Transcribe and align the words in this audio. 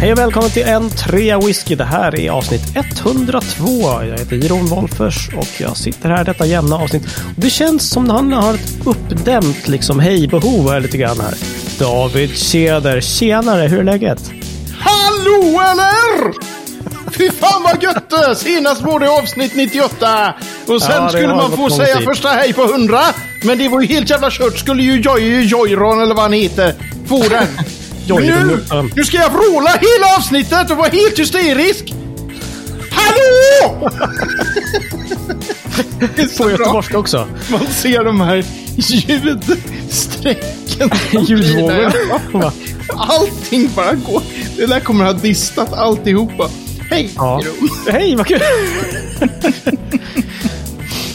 Hej 0.00 0.12
och 0.12 0.18
välkommen 0.18 0.50
till 0.50 0.62
en 0.62 0.90
trea 0.90 1.38
whisky. 1.38 1.74
Det 1.74 1.84
här 1.84 2.20
är 2.20 2.30
avsnitt 2.30 2.62
102. 2.76 3.64
Jag 3.82 4.18
heter 4.18 4.36
Jiron 4.36 4.66
Wolffers 4.66 5.28
och 5.36 5.48
jag 5.60 5.76
sitter 5.76 6.08
här 6.08 6.24
detta 6.24 6.46
jämna 6.46 6.76
avsnitt. 6.76 7.02
Och 7.36 7.42
det 7.42 7.50
känns 7.50 7.90
som 7.90 8.04
att 8.04 8.10
han 8.16 8.32
har 8.32 8.54
ett 8.54 8.86
uppdämt 8.86 9.68
liksom 9.68 10.00
hej-behov 10.00 10.70
här 10.70 10.80
lite 10.80 10.96
grann 10.98 11.20
här. 11.20 11.34
David 11.78 12.36
Tjäder, 12.38 13.00
tjenare, 13.00 13.68
hur 13.68 13.78
är 13.78 13.84
läget? 13.84 14.30
Hallå 14.78 15.60
eller? 15.72 16.32
Fy 17.10 17.30
fan 17.30 17.62
vad 17.62 17.82
gött! 17.82 18.38
Senast 18.38 18.82
var 18.82 19.00
det 19.00 19.10
avsnitt 19.10 19.54
98. 19.54 20.34
Och 20.66 20.82
sen 20.82 21.02
Ja, 21.02 21.08
skulle 21.08 21.28
man 21.28 21.56
få 21.56 21.70
säga 21.70 21.96
tid. 21.96 22.04
första 22.06 22.28
hej 22.28 22.52
på 22.52 22.62
100. 22.64 23.00
Men 23.44 23.58
det 23.58 23.68
var 23.68 23.80
ju 23.80 23.86
helt 23.86 24.10
jävla 24.10 24.30
kört. 24.30 24.58
Skulle 24.58 24.82
ju 24.82 25.00
Joy 25.00 25.42
Joyron 25.42 26.00
eller 26.02 26.14
vad 26.14 26.22
han 26.24 26.32
heter 26.32 26.74
få 27.06 27.18
den. 27.28 27.46
Men 28.18 28.48
nu, 28.48 28.60
nu 28.96 29.04
ska 29.04 29.16
jag 29.16 29.30
vråla 29.30 29.70
hela 29.70 30.16
avsnittet 30.18 30.70
och 30.70 30.76
vara 30.76 30.88
helt 30.88 31.18
hysterisk. 31.18 31.94
Hallå! 32.90 33.90
Det 36.16 36.22
är 36.22 36.26
så 36.26 36.42
På 36.42 36.50
göteborgska 36.50 36.98
också. 36.98 37.28
Man 37.50 37.66
ser 37.66 38.04
de 38.04 38.20
här 38.20 38.44
ljudsträcken. 38.76 40.90
Ljudvågor. 41.26 41.92
Va? 42.38 42.52
Allting 42.96 43.70
bara 43.76 43.94
går. 43.94 44.22
Det 44.56 44.66
där 44.66 44.80
kommer 44.80 45.04
ha 45.04 45.12
distat 45.12 45.72
alltihopa. 45.72 46.50
Hej, 46.90 47.10
Ja. 47.16 47.42
Hej, 47.90 48.16
vad 48.16 48.26
kul! 48.26 48.40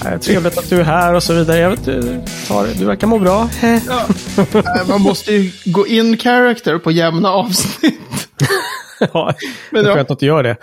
Eh, 0.05 0.19
trevligt 0.19 0.57
att 0.57 0.69
du 0.69 0.79
är 0.79 0.83
här 0.83 1.13
och 1.13 1.23
så 1.23 1.33
vidare. 1.33 1.57
Jag 1.59 1.69
vet, 1.69 1.85
du, 1.85 2.21
tar, 2.47 2.67
du 2.79 2.85
verkar 2.85 3.07
må 3.07 3.19
bra. 3.19 3.49
Ja. 3.61 4.05
Eh, 4.37 4.87
man 4.87 5.01
måste 5.01 5.33
ju 5.33 5.51
gå 5.65 5.87
in 5.87 6.17
character 6.17 6.77
på 6.77 6.91
jämna 6.91 7.29
avsnitt. 7.29 7.99
Ja, 9.13 9.34
det 9.40 9.48
Men 9.71 9.85
är 9.85 9.90
ja. 9.90 9.96
skönt 9.96 10.12
att 10.12 10.20
du 10.20 10.26
gör 10.26 10.43
det. 10.43 10.55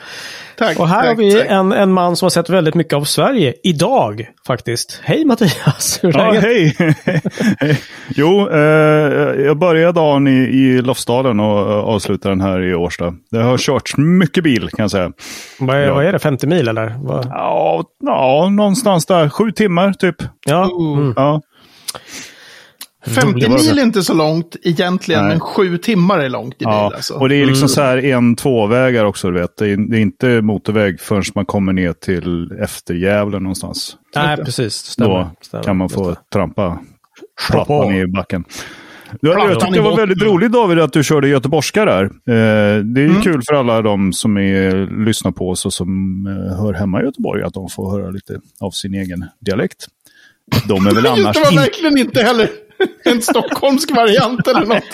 Tack. 0.59 0.79
Och 0.79 0.89
här 0.89 1.01
tack, 1.01 1.09
har 1.09 1.15
vi 1.17 1.33
tack. 1.35 1.47
en, 1.49 1.73
en 1.73 1.93
man 1.93 2.17
som 2.17 2.25
har 2.27 2.31
sett 2.31 2.51
väldigt 2.51 2.75
mycket 2.75 2.93
av 2.95 3.05
Sverige 3.05 3.55
idag 3.63 4.27
faktiskt. 4.47 5.01
Hej 5.05 5.25
Mattias! 5.25 5.99
Hur 6.03 6.17
är 6.17 6.35
Ja, 6.35 6.41
hej! 6.41 6.77
Jo, 8.09 8.49
eh, 8.51 8.59
jag 9.45 9.59
började 9.59 9.93
dagen 9.93 10.27
i, 10.27 10.31
i 10.41 10.83
Lofsdalen 10.83 11.41
och 11.41 11.59
eh, 11.73 11.79
avslutar 11.79 12.31
den 12.31 12.41
här 12.41 12.63
i 12.63 12.75
Årsta. 12.75 13.15
Det 13.31 13.43
har 13.43 13.59
körts 13.59 13.97
mycket 13.97 14.45
bil 14.45 14.69
kan 14.71 14.83
jag 14.85 14.91
säga. 14.91 15.13
Vad, 15.61 15.77
är, 15.77 15.81
Ja. 15.81 15.95
vad 15.95 16.05
är 16.07 16.13
det? 16.13 16.19
50 16.19 16.47
mil 16.47 16.69
eller? 16.69 16.95
Vad? 16.99 17.27
Ja, 17.31 17.85
ja, 18.01 18.49
någonstans 18.51 19.07
där. 19.07 19.29
Sju 19.29 19.51
timmar 19.53 19.93
typ. 19.93 20.17
Ja. 20.47 20.71
Mm. 20.97 21.13
Ja, 21.17 21.41
50 23.07 23.41
det 23.41 23.49
var 23.49 23.59
mil 23.59 23.79
är 23.79 23.83
inte 23.83 24.03
så 24.03 24.15
långt 24.15 24.57
egentligen, 24.63 25.21
Nej. 25.21 25.31
men 25.31 25.41
sju 25.41 25.79
timmar 25.79 26.19
är 26.19 26.29
långt 26.29 26.55
i 26.55 26.59
bil 26.59 26.69
ja. 26.69 26.93
alltså. 26.95 27.15
och 27.15 27.29
det 27.29 27.37
är 27.37 27.47
liksom 27.47 27.69
så 27.69 27.83
här 27.83 28.05
en 28.05 28.37
tvåvägar 28.37 29.05
också. 29.05 29.31
Du 29.31 29.41
vet. 29.41 29.57
Det, 29.57 29.71
är, 29.71 29.77
det 29.77 29.99
är 29.99 30.01
inte 30.01 30.43
motorväg 30.43 31.01
förrän 31.01 31.23
man 31.35 31.47
kommer 31.47 31.73
ner 31.73 31.93
till 31.93 32.53
efter 32.61 32.95
Gävle 32.95 33.39
någonstans. 33.39 33.97
Nej, 34.15 34.37
precis. 34.37 34.75
Stämmer. 34.75 35.11
Då 35.11 35.31
Stämmer. 35.41 35.65
kan 35.65 35.77
man 35.77 35.89
få 35.89 36.17
trampa 36.33 36.79
plattan 37.51 37.95
i 37.95 38.07
backen. 38.07 38.45
Ja, 39.21 39.33
Plattan 39.33 39.49
jag 39.49 39.61
tyckte 39.61 39.79
det 39.79 39.83
var 39.83 39.97
väldigt 39.97 40.23
roligt 40.23 40.53
David 40.53 40.79
att 40.79 40.93
du 40.93 41.05
körde 41.05 41.29
göteborgska 41.29 41.85
där. 41.85 42.05
Eh, 42.05 42.85
det 42.85 43.01
är 43.01 43.09
ju 43.09 43.21
kul 43.21 43.43
för 43.49 43.55
alla 43.55 43.83
de 43.83 44.13
som 44.13 44.37
är, 44.37 45.05
lyssnar 45.05 45.33
på 45.33 45.51
oss 45.51 45.67
och 45.67 45.73
som 45.73 46.27
eh, 46.27 46.59
hör 46.59 46.73
hemma 46.73 47.03
i 47.03 47.05
Göteborg 47.05 47.43
att 47.43 47.55
de 47.55 47.69
får 47.69 47.91
höra 47.91 48.11
lite 48.11 48.41
av 48.61 48.71
sin 48.71 48.95
egen 48.95 49.25
dialekt. 49.41 49.87
De 50.69 50.87
är 50.87 50.95
väl 50.95 51.07
annars 51.07 51.37
det 51.37 51.43
var 51.43 51.63
verkligen 51.63 51.99
inte 51.99 52.23
heller 52.23 52.49
en 53.05 53.23
stockholmsk 53.23 53.91
variant 53.91 54.49
eller 54.49 54.67
något. 54.67 54.85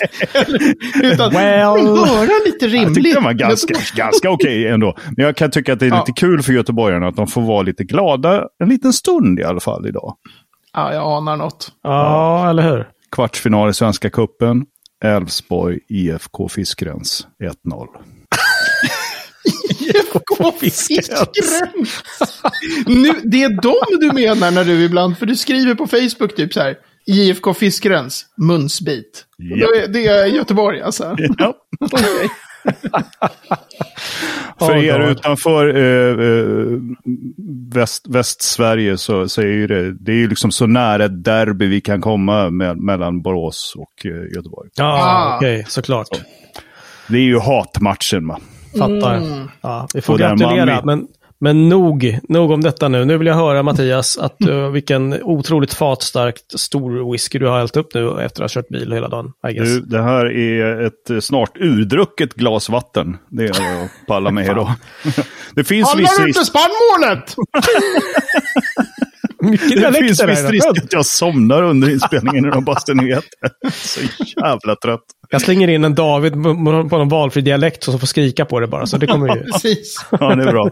Utan 1.03 1.31
Well. 1.31 1.83
men 1.83 1.97
höra 1.97 2.31
lite 2.45 2.65
Jag 2.65 2.73
rimligt. 2.73 2.95
tyckte 2.95 3.13
den 3.13 3.23
var 3.23 3.33
ganska, 3.33 3.73
ganska 3.95 4.29
okej 4.29 4.67
ändå. 4.67 4.95
Men 5.17 5.25
jag 5.25 5.35
kan 5.35 5.51
tycka 5.51 5.73
att 5.73 5.79
det 5.79 5.85
är 5.85 5.89
Ja. 5.89 5.99
lite 6.07 6.19
kul 6.21 6.43
för 6.43 6.53
göteborgarna 6.53 7.07
att 7.07 7.15
de 7.15 7.27
får 7.27 7.41
vara 7.41 7.61
lite 7.61 7.83
glada 7.83 8.43
en 8.63 8.69
liten 8.69 8.93
stund 8.93 9.39
i 9.39 9.43
alla 9.43 9.59
fall 9.59 9.87
idag. 9.87 10.15
Ja, 10.73 10.93
jag 10.93 11.03
anar 11.17 11.35
något. 11.37 11.71
Ja, 11.83 12.49
eller 12.49 12.63
hur? 12.63 12.87
Kvartsfinal 13.11 13.69
i 13.69 13.73
Svenska 13.73 14.09
Cupen. 14.09 14.65
Elfsborg, 15.05 15.79
IFK 15.89 16.49
Fiskgräns 16.49 17.27
1-0. 17.43 17.87
IFK 19.79 20.51
Fiskgräns. 20.59 21.61
nu, 22.85 23.13
det 23.23 23.43
är 23.43 23.61
dem 23.61 23.99
du 23.99 24.11
menar 24.13 24.51
när 24.51 24.65
du 24.65 24.83
ibland, 24.85 25.17
för 25.17 25.25
du 25.25 25.35
skriver 25.35 25.75
på 25.75 25.87
Facebook 25.87 26.35
typ 26.35 26.53
så 26.53 26.59
här. 26.61 26.75
IFK 27.09 27.53
Fiskgräns, 27.53 28.25
munsbit. 28.37 29.25
Ja. 29.37 29.67
Då 29.67 29.75
är, 29.75 29.87
det 29.87 30.07
är 30.07 30.25
Göteborg 30.25 30.81
alltså. 30.81 31.15
Ja. 31.37 31.53
För 34.59 34.71
Oh, 34.77 34.85
er 34.85 34.99
God. 34.99 35.09
utanför 35.09 35.75
eh, 35.75 36.27
eh, 36.27 36.79
väst, 37.73 38.07
Västsverige 38.09 38.97
så, 38.97 39.29
så 39.29 39.41
är 39.41 39.45
ju 39.45 39.67
det, 39.67 39.93
det 39.93 40.11
är 40.11 40.15
ju 40.15 40.27
liksom 40.29 40.51
så 40.51 40.67
nära 40.67 41.05
ett 41.05 41.23
derby 41.23 41.67
vi 41.67 41.81
kan 41.81 42.01
komma 42.01 42.49
med, 42.49 42.77
mellan 42.77 43.21
Borås 43.21 43.73
och 43.77 44.05
eh, 44.05 44.11
Göteborg. 44.35 44.69
Ja, 44.75 44.85
Ah. 45.03 45.35
okej, 45.37 45.65
såklart. 45.67 46.07
Det 47.07 47.17
är 47.17 47.21
ju 47.21 47.39
hatmatchen 47.39 48.27
va. 48.27 48.39
Fattar. 48.77 49.15
Mm. 49.17 49.49
Ja, 49.61 49.87
vi 49.93 50.01
får 50.01 50.13
Och 50.13 50.19
man 50.19 50.37
gratulera. 50.37 50.75
vet- 50.75 50.85
Men, 50.85 51.07
men 51.41 51.69
nog, 51.69 52.19
nog 52.29 52.51
om 52.51 52.61
detta 52.61 52.87
nu. 52.87 53.05
Nu 53.05 53.17
vill 53.17 53.27
jag 53.27 53.35
höra 53.35 53.63
Mattias, 53.63 54.17
att, 54.17 54.37
uh, 54.47 54.69
vilken 54.69 55.23
otroligt 55.23 55.73
fatstarkt 55.73 56.59
stor 56.59 57.11
whisky 57.11 57.39
du 57.39 57.47
har 57.47 57.57
hällt 57.57 57.77
upp 57.77 57.93
nu 57.93 58.21
efter 58.21 58.43
att 58.43 58.53
ha 58.53 58.61
kört 58.61 58.69
bil 58.69 58.91
hela 58.91 59.07
dagen. 59.07 59.31
I 59.49 59.53
guess. 59.53 59.69
Du, 59.69 59.81
det 59.81 60.01
här 60.01 60.25
är 60.25 60.85
ett 60.85 61.09
eh, 61.09 61.19
snart 61.19 61.57
urdrucket 61.57 62.33
glas 62.33 62.69
vatten. 62.69 63.17
Det 63.29 63.43
är 63.43 63.53
vad 63.53 63.81
jag 63.81 63.89
pallar 64.07 64.31
med 64.31 64.45
idag. 64.51 64.71
Det 65.55 65.63
finns 65.63 65.95
viss 65.95 66.07
Handlar 66.07 66.25
risk, 66.25 66.37
inte 66.37 66.45
spannmålet? 66.45 67.35
Det 69.75 69.93
finns 69.93 70.23
viss 70.23 70.49
risk 70.49 70.67
att 70.67 70.93
jag 70.93 71.05
somnar 71.05 71.63
under 71.63 71.89
inspelningen 71.89 72.43
när 72.43 72.51
de 72.51 72.65
bastar 72.65 72.93
ner. 72.93 73.23
Så 73.71 73.99
jävla 74.35 74.75
trött. 74.75 75.05
Jag 75.31 75.41
slänger 75.41 75.67
in 75.67 75.83
en 75.83 75.95
David 75.95 76.33
på 76.33 76.97
någon 76.97 77.09
valfri 77.09 77.41
dialekt 77.41 77.83
som 77.83 77.99
får 77.99 78.07
skrika 78.07 78.45
på 78.45 78.59
det 78.59 78.67
bara. 78.67 78.85
Så 78.85 78.97
det 78.97 79.07
kommer 79.07 79.35
ju. 79.35 79.43
Precis. 79.51 80.05
Ja, 80.11 80.35
det 80.35 80.43
är 80.43 80.51
bra. 80.51 80.69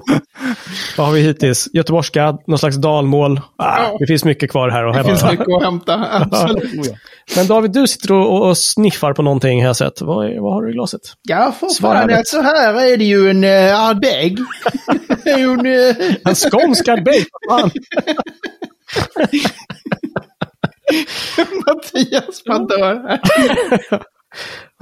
Vad 0.98 1.08
har 1.08 1.14
vi 1.14 1.22
hittills? 1.22 1.68
Göteborgska, 1.74 2.38
någon 2.48 2.60
slags 2.60 2.76
dalmål. 2.78 3.42
Ah, 3.58 3.78
Ja. 3.84 3.96
det 4.00 4.08
finns 4.08 4.26
mycket 4.26 4.52
kvar 4.52 4.70
här 4.70 4.84
att 4.86 4.96
Det 4.96 5.04
finns 5.04 5.22
hämta. 5.24 5.32
mycket 5.44 5.56
att 5.58 5.64
hämta. 5.64 6.08
Absolut. 6.12 6.94
Men 7.36 7.48
David, 7.48 7.72
du 7.72 7.88
sitter 7.88 8.12
och, 8.12 8.48
och 8.48 8.58
sniffar 8.58 9.14
på 9.14 9.22
någonting 9.22 9.60
jag 9.60 9.76
sett. 9.76 10.02
Vad, 10.02 10.42
vad 10.42 10.54
har 10.54 10.62
du 10.62 10.70
i 10.70 10.74
glaset? 10.74 11.02
Ja, 11.30 11.54
för 11.60 11.82
fan. 11.82 12.08
rätt. 12.08 12.18
Alltså 12.18 12.42
här 12.42 12.74
är 12.94 12.98
det 12.98 13.06
ju 13.06 13.30
en 13.30 13.44
uh, 13.44 13.82
Ardbeg. 13.90 14.38
är 15.26 15.38
ju 15.38 15.52
en... 15.54 15.66
Uh, 15.66 16.16
En 16.26 16.36
skånsk 16.36 16.88
arbete, 16.88 17.26
fan! 17.50 17.72
Mattias 21.66 22.42
man 22.48 22.68
dör 22.68 23.08
här. 23.08 23.20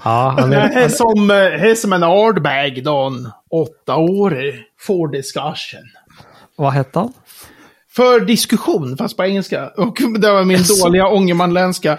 Ja, 0.04 0.36
han 0.40 0.54
är, 0.54 0.78
är 0.78 0.90
som, 0.90 1.32
eh, 1.32 1.64
är 1.64 1.76
som 1.76 1.94
en 1.94 2.04
Ardbeg 2.04 2.84
då. 2.84 3.02
en 3.02 3.32
Åtta 3.52 3.96
år 3.96 4.38
for 4.80 5.08
discussion. 5.08 5.90
vad 6.56 6.74
hette 6.74 7.00
han? 7.00 7.14
För 7.96 8.20
diskussion, 8.20 8.98
fast 8.98 9.18
på 9.18 9.24
engelska. 9.26 9.68
Och 9.78 9.98
det 10.20 10.32
var 10.32 10.44
min 10.44 10.64
dåliga 10.64 11.08
ångermanländska. 11.08 11.98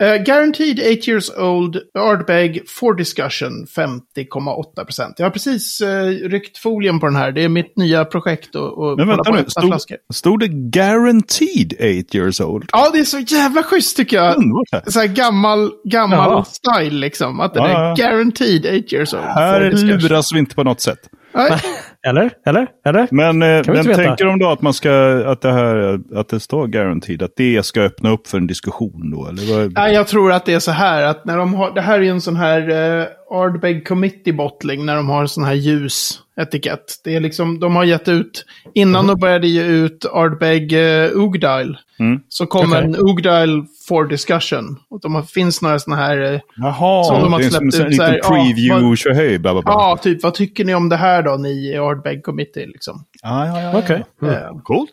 Uh, 0.00 0.16
guaranteed 0.24 0.78
8 0.80 1.10
years 1.10 1.30
old 1.38 1.76
Ardbeg 1.98 2.68
for 2.68 2.94
discussion 2.94 3.66
50,8 3.76 4.84
procent. 4.84 5.14
Jag 5.18 5.26
har 5.26 5.30
precis 5.30 5.80
uh, 5.80 5.88
ryckt 6.28 6.58
folien 6.58 7.00
på 7.00 7.06
den 7.06 7.16
här. 7.16 7.32
Det 7.32 7.44
är 7.44 7.48
mitt 7.48 7.76
nya 7.76 8.04
projekt 8.04 8.54
och, 8.54 8.78
och 8.78 8.96
Men 8.98 9.08
vänta 9.08 9.30
nu, 9.30 9.44
stod, 9.48 9.74
stod 10.14 10.40
det 10.40 10.48
guaranteed 10.48 11.72
8 11.72 12.18
years 12.18 12.40
old? 12.40 12.68
Ja, 12.72 12.90
det 12.92 12.98
är 12.98 13.04
så 13.04 13.18
jävla 13.18 13.62
schysst 13.62 13.96
tycker 13.96 14.16
jag. 14.16 14.36
Underbart 14.36 14.68
här. 14.72 14.82
Så 14.86 15.00
här 15.00 15.06
gammal, 15.06 15.70
gammal 15.84 16.18
Ja. 16.18 16.44
style 16.44 16.98
liksom. 16.98 17.40
Att 17.40 17.54
den 17.54 17.64
Ja, 17.64 17.90
är 17.92 17.96
guaranteed 17.96 18.66
8 18.66 18.96
years 18.96 19.14
old. 19.14 19.22
Här 19.22 19.60
luras 20.00 20.32
vi 20.34 20.38
inte 20.38 20.54
på 20.54 20.64
något 20.64 20.80
sätt. 20.80 20.98
Nej. 21.38 21.60
Eller? 22.06 22.30
Eller? 22.46 22.66
Eller? 22.86 23.08
Men, 23.10 23.42
eh, 23.42 23.62
men 23.66 23.84
tänker 23.84 24.24
de 24.24 24.38
då 24.38 24.50
att 24.50 24.62
man 24.62 24.74
ska, 24.74 25.22
att 25.26 25.40
det 25.40 25.52
här, 25.52 26.00
att 26.14 26.28
det 26.28 26.40
står 26.40 26.66
guaranteed, 26.66 27.22
att 27.22 27.36
det 27.36 27.66
ska 27.66 27.82
öppna 27.82 28.10
upp 28.10 28.26
för 28.26 28.38
en 28.38 28.46
diskussion 28.46 29.10
då? 29.10 29.26
Eller 29.26 29.54
vad? 29.54 29.72
Nej, 29.72 29.94
jag 29.94 30.06
tror 30.06 30.32
att 30.32 30.44
det 30.44 30.54
är 30.54 30.58
så 30.58 30.70
här 30.70 31.02
att 31.02 31.24
när 31.24 31.36
de 31.36 31.54
har, 31.54 31.74
det 31.74 31.80
här 31.80 32.00
är 32.00 32.10
en 32.10 32.20
sån 32.20 32.36
här 32.36 32.70
uh, 32.70 33.06
Ardbeg 33.30 33.88
Committee 33.88 34.32
bottling 34.32 34.86
när 34.86 34.96
de 34.96 35.08
har 35.08 35.26
sån 35.26 35.44
här 35.44 35.54
ljus 35.54 36.20
etikett. 36.40 37.00
Det 37.04 37.16
är 37.16 37.20
liksom, 37.20 37.60
de 37.60 37.76
har 37.76 37.84
gett 37.84 38.08
ut, 38.08 38.44
innan 38.74 39.06
de 39.06 39.18
började 39.20 39.48
ge 39.48 39.62
ut 39.64 40.04
Ardbeg 40.12 40.72
uh, 40.72 41.10
Ugdile, 41.24 41.78
Mm. 42.00 42.20
så 42.28 42.46
kom 42.46 42.72
Okej. 42.72 42.84
en 42.84 42.96
Ugdile 42.96 43.64
for 43.88 44.04
discussion. 44.04 44.76
Och 44.90 45.00
de 45.00 45.14
har, 45.14 45.22
finns 45.22 45.62
några 45.62 45.78
såna 45.78 45.96
här, 45.96 46.32
eh, 46.34 46.40
Jaha, 46.56 47.04
Som 47.04 47.20
de 47.22 47.32
har 47.32 47.40
det 47.40 47.46
är 47.46 47.50
som 47.50 47.64
en 47.64 47.72
släppt 47.72 47.86
ut 47.86 47.90
liten 47.92 48.14
ja, 48.22 48.28
preview, 48.28 48.86
vad- 48.88 48.98
tjohej, 48.98 49.38
bla 49.38 49.52
bla 49.52 49.62
bla. 49.62 49.72
ja, 49.72 49.98
typ 50.02 50.22
vad 50.22 50.34
tycker 50.34 50.64
ni 50.64 50.74
om 50.74 50.88
det 50.88 50.96
här 50.96 51.22
då, 51.22 51.36
ni 51.36 51.50
i 51.72 51.76
Ardbeg 51.78 52.22
Committee 52.24 52.66
liksom? 52.66 53.04
ja, 53.22 53.46
ja, 53.46 53.60
ja. 53.62 53.78
Okej. 53.78 54.04
Mm. 54.22 54.34
Eh, 54.34 54.60
Coolt. 54.62 54.90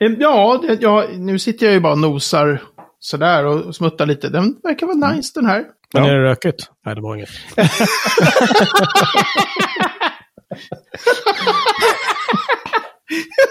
Eh, 0.00 0.10
Ja, 0.18 0.60
det, 0.68 0.78
ja, 0.80 1.04
nu 1.16 1.38
sitter 1.38 1.66
jag 1.66 1.72
ju 1.74 1.80
bara 1.80 1.92
och 1.92 1.98
nosar 1.98 2.62
sådär 3.00 3.44
och, 3.46 3.60
och 3.60 3.74
smuttar 3.74 4.06
lite. 4.06 4.28
Den 4.28 4.56
verkar 4.62 4.86
vara 4.86 5.12
nice 5.12 5.32
den 5.34 5.46
här. 5.46 5.64
Men 5.94 6.04
Ja. 6.04 6.10
är 6.10 6.14
det 6.14 6.22
rökigt? 6.22 6.70
Nej, 6.86 6.94
det 6.94 7.00
var 7.00 7.16
inget. 7.16 7.28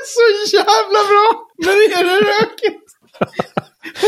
Så 0.06 0.56
jävla 0.56 1.00
bra! 1.10 1.48
Men 1.66 1.74
är 1.74 2.04
det 2.04 2.20
rökigt? 2.32 2.86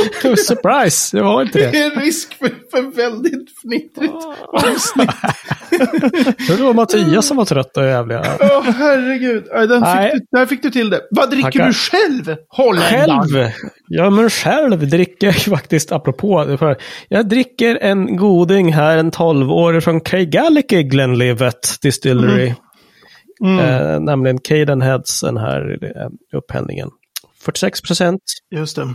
Surprise! 0.37 1.17
Det 1.17 1.23
var 1.23 1.41
inte 1.41 1.59
Det 1.59 1.71
det. 1.71 1.77
är 1.77 1.99
risk 2.01 2.33
för, 2.33 2.47
för 2.47 2.95
väldigt 2.95 3.49
fnittrigt 3.63 4.13
avsnitt. 4.53 5.09
Det 6.47 6.63
var 6.63 6.73
Mattias 6.73 7.27
som 7.27 7.37
var 7.37 7.45
trött 7.45 7.77
och 7.77 7.83
jävliga. 7.83 8.23
Åh 8.39 8.63
herregud. 8.63 9.43
Ja, 9.49 9.65
Den 9.65 9.81
Nej. 9.81 10.11
fick 10.11 10.19
du, 10.21 10.37
där 10.37 10.45
fick 10.45 10.63
du 10.63 10.69
till 10.69 10.89
det. 10.89 11.01
Vad 11.11 11.29
dricker 11.29 11.51
Tackar. 11.51 11.67
du 11.67 11.73
själv? 11.73 12.37
Holländaren? 12.49 13.27
Själv? 13.29 13.49
Ja, 13.87 14.09
men 14.09 14.29
själv 14.29 14.89
dricker 14.89 15.27
jag 15.27 15.35
faktiskt, 15.35 15.91
apropå 15.91 16.43
det 16.45 16.57
för, 16.57 16.77
Jag 17.09 17.29
dricker 17.29 17.75
en 17.81 18.17
goding 18.17 18.73
här, 18.73 18.97
en 18.97 19.11
12-årig 19.11 19.83
från 19.83 20.01
Craigallachie 20.01 20.83
Glenlivet 20.83 21.77
Distillery. 21.81 22.53
Eh, 23.43 23.99
nämligen 23.99 24.37
Caden 24.39 24.81
Heads, 24.81 25.21
den 25.21 25.37
här 25.37 25.77
eh, 25.83 26.37
upphällningen. 26.37 26.89
46 27.45 27.81
procent. 27.81 28.21
Just 28.55 28.75
det. 28.75 28.93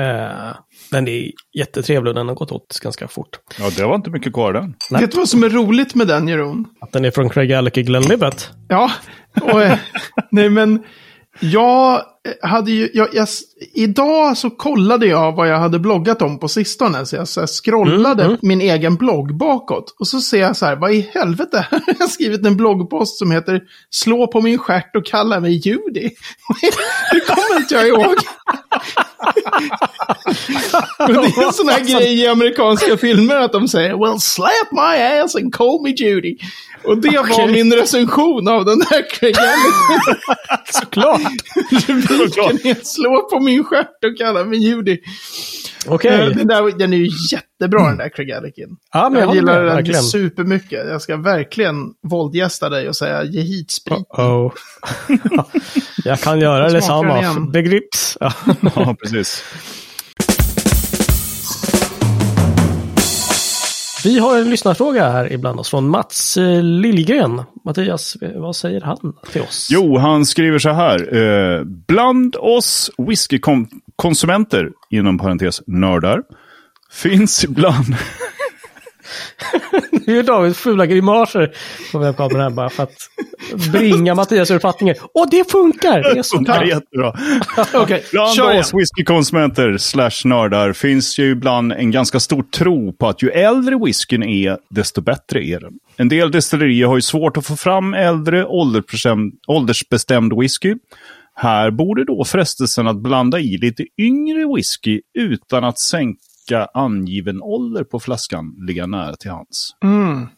Eh, 0.00 0.54
den 0.90 1.08
är 1.08 1.30
jättetrevlig 1.58 2.08
och 2.08 2.14
den 2.14 2.28
har 2.28 2.34
gått 2.34 2.52
åt 2.52 2.78
ganska 2.82 3.08
fort. 3.08 3.38
Ja, 3.58 3.70
det 3.76 3.84
var 3.84 3.94
inte 3.94 4.10
mycket 4.10 4.32
kvar 4.32 4.52
den. 4.52 4.74
Nej. 4.90 5.00
Vet 5.00 5.12
du 5.12 5.18
vad 5.18 5.28
som 5.28 5.44
är 5.44 5.48
roligt 5.48 5.94
med 5.94 6.06
den, 6.06 6.28
Jeroen? 6.28 6.66
Att 6.80 6.92
den 6.92 7.04
är 7.04 7.10
från 7.10 7.28
Craigallachie 7.28 7.82
Glenlivet. 7.84 8.50
Ja, 8.68 8.90
och, 9.40 9.62
eh, 9.62 9.78
nej 10.30 10.50
men 10.50 10.82
jag 11.40 11.94
eh, 11.94 12.48
hade 12.48 12.70
ju, 12.70 12.90
jag, 12.94 13.08
jag, 13.12 13.28
idag 13.74 14.36
så 14.36 14.50
kollade 14.50 15.06
jag 15.06 15.32
vad 15.32 15.48
jag 15.48 15.58
hade 15.58 15.78
bloggat 15.78 16.22
om 16.22 16.38
på 16.38 16.48
sistone. 16.48 17.06
Så 17.06 17.16
jag, 17.16 17.28
så 17.28 17.40
jag 17.40 17.48
scrollade 17.48 18.38
min 18.42 18.60
egen 18.60 18.96
blogg 18.96 19.36
bakåt. 19.36 19.96
Och 19.98 20.08
så 20.08 20.20
ser 20.20 20.40
jag 20.40 20.56
så 20.56 20.66
här, 20.66 20.76
vad 20.76 20.92
i 20.92 21.10
helvete? 21.14 21.66
jag 21.70 21.94
har 21.98 22.08
skrivit 22.08 22.46
en 22.46 22.56
bloggpost 22.56 23.18
som 23.18 23.30
heter 23.30 23.62
Slå 23.90 24.26
på 24.26 24.40
min 24.40 24.58
stjärt 24.58 24.96
och 24.96 25.06
kalla 25.06 25.40
mig 25.40 25.52
Judy. 25.52 26.10
det 27.12 27.20
kommer 27.26 27.60
inte 27.60 27.74
jag 27.74 27.88
ihåg. 27.88 28.16
Det 31.06 31.12
är 31.12 31.46
en 31.46 31.52
sån 31.52 31.68
här 31.68 31.80
grej 31.80 32.20
i 32.20 32.26
amerikanska 32.26 32.96
filmer 32.96 33.36
att 33.36 33.52
de 33.52 33.68
säger 33.68 34.06
Well, 34.06 34.20
slap 34.20 34.72
my 34.72 35.02
ass 35.02 35.36
and 35.36 35.54
call 35.54 35.82
me 35.82 35.90
Judy. 35.90 36.36
Och 36.84 36.98
det 36.98 37.10
var 37.10 37.20
Okej. 37.20 37.52
min 37.52 37.72
recension 37.74 38.48
av 38.48 38.64
den 38.64 38.82
här 38.90 39.04
Allison. 39.22 40.14
Såklart! 40.72 41.20
Rubriken 41.88 42.70
är 42.70 42.84
Slå 42.84 43.28
på 43.30 43.40
min 43.40 43.64
stjärt 43.64 44.04
och 44.04 44.18
kalla 44.18 44.44
mig 44.44 44.58
Judy. 44.58 44.98
Okej. 45.86 46.20
Eh, 46.20 46.26
Den, 46.36 46.46
där, 46.46 46.78
den 46.78 46.92
är 46.92 46.96
ju 46.96 47.08
jättebra 47.32 47.82
den 47.88 47.96
där 47.96 48.08
Craig 48.08 48.32
Allison. 48.32 48.76
Ja, 48.92 49.08
men 49.08 49.20
jag 49.20 49.28
Jag 49.28 49.34
gillar 49.34 49.64
den 49.64 49.76
verkligen. 49.76 50.02
supermycket. 50.02 50.88
Jag 50.88 51.02
ska 51.02 51.16
verkligen 51.16 51.76
våldgästa 52.02 52.68
dig 52.68 52.88
och 52.88 52.96
säga 52.96 53.24
ge 53.24 53.40
hit 53.40 53.70
sprit. 53.70 54.04
Oh. 54.08 54.52
jag 56.04 56.20
kan 56.20 56.40
göra 56.40 56.62
Vad 56.62 56.72
det 56.72 56.82
smakar 56.82 57.08
den 57.08 57.22
samma. 57.24 57.32
igen? 57.40 57.52
Begrips. 57.52 58.16
Ja, 58.20 58.94
precis. 59.02 59.44
Vi 64.04 64.18
har 64.18 64.38
en 64.38 64.50
lyssnarfråga 64.50 65.10
här 65.10 65.32
ibland 65.32 65.60
oss 65.60 65.70
från 65.70 65.88
Mats 65.88 66.36
eh, 66.36 66.62
Liljegren. 66.62 67.42
Mattias, 67.64 68.16
eh, 68.22 68.40
vad 68.40 68.56
säger 68.56 68.80
han 68.80 69.14
till 69.32 69.42
oss? 69.42 69.68
Jo, 69.70 69.98
han 69.98 70.26
skriver 70.26 70.58
så 70.58 70.70
här. 70.70 71.16
Eh, 71.16 71.64
bland 71.64 72.36
oss 72.36 72.90
whiskykonsumenter, 72.98 74.70
inom 74.90 75.18
parentes 75.18 75.62
nördar, 75.66 76.22
finns 76.92 77.44
ibland... 77.44 77.86
Nu 80.06 80.14
gör 80.14 80.22
David 80.22 80.56
fula 80.56 80.86
grimaser 80.86 81.52
på 81.92 81.98
webbkameran 81.98 82.40
här 82.40 82.50
bara 82.50 82.70
för 82.70 82.82
att 82.82 82.96
bringa 83.72 84.14
Mattias 84.14 84.50
ur 84.50 84.54
uppfattningen. 84.54 84.96
Och 85.14 85.30
det 85.30 85.50
funkar! 85.50 86.14
Det 86.14 86.22
så 86.24 86.36
funkar 86.36 86.58
bra. 86.58 86.66
jättebra. 86.68 87.14
Okej, 87.82 88.04
Bland 88.12 88.40
oss 88.40 88.74
whiskykonsumenter 88.74 89.78
slash 89.78 90.10
nördar 90.24 90.72
finns 90.72 91.18
ju 91.18 91.30
ibland 91.30 91.72
en 91.72 91.90
ganska 91.90 92.20
stor 92.20 92.42
tro 92.42 92.92
på 92.92 93.08
att 93.08 93.22
ju 93.22 93.30
äldre 93.30 93.78
whiskyn 93.84 94.22
är, 94.22 94.58
desto 94.70 95.00
bättre 95.00 95.44
är 95.44 95.60
den. 95.60 95.72
En 95.96 96.08
del 96.08 96.30
destillerier 96.30 96.86
har 96.86 96.96
ju 96.96 97.02
svårt 97.02 97.36
att 97.36 97.46
få 97.46 97.56
fram 97.56 97.94
äldre 97.94 98.46
åldersbestämd, 98.46 99.32
åldersbestämd 99.48 100.32
whisky. 100.40 100.74
Här 101.34 101.70
borde 101.70 102.04
då 102.04 102.24
frestelsen 102.24 102.88
att 102.88 103.02
blanda 103.02 103.38
i 103.38 103.58
lite 103.58 103.84
yngre 103.98 104.54
whisky 104.56 105.00
utan 105.18 105.64
att 105.64 105.78
sänka 105.78 106.20
angiven 106.74 107.42
ålder 107.42 107.84
på 107.84 108.00
flaskan 108.00 108.56
ligga 108.66 108.86
nära 108.86 109.16
till 109.16 109.30
hands. 109.30 109.70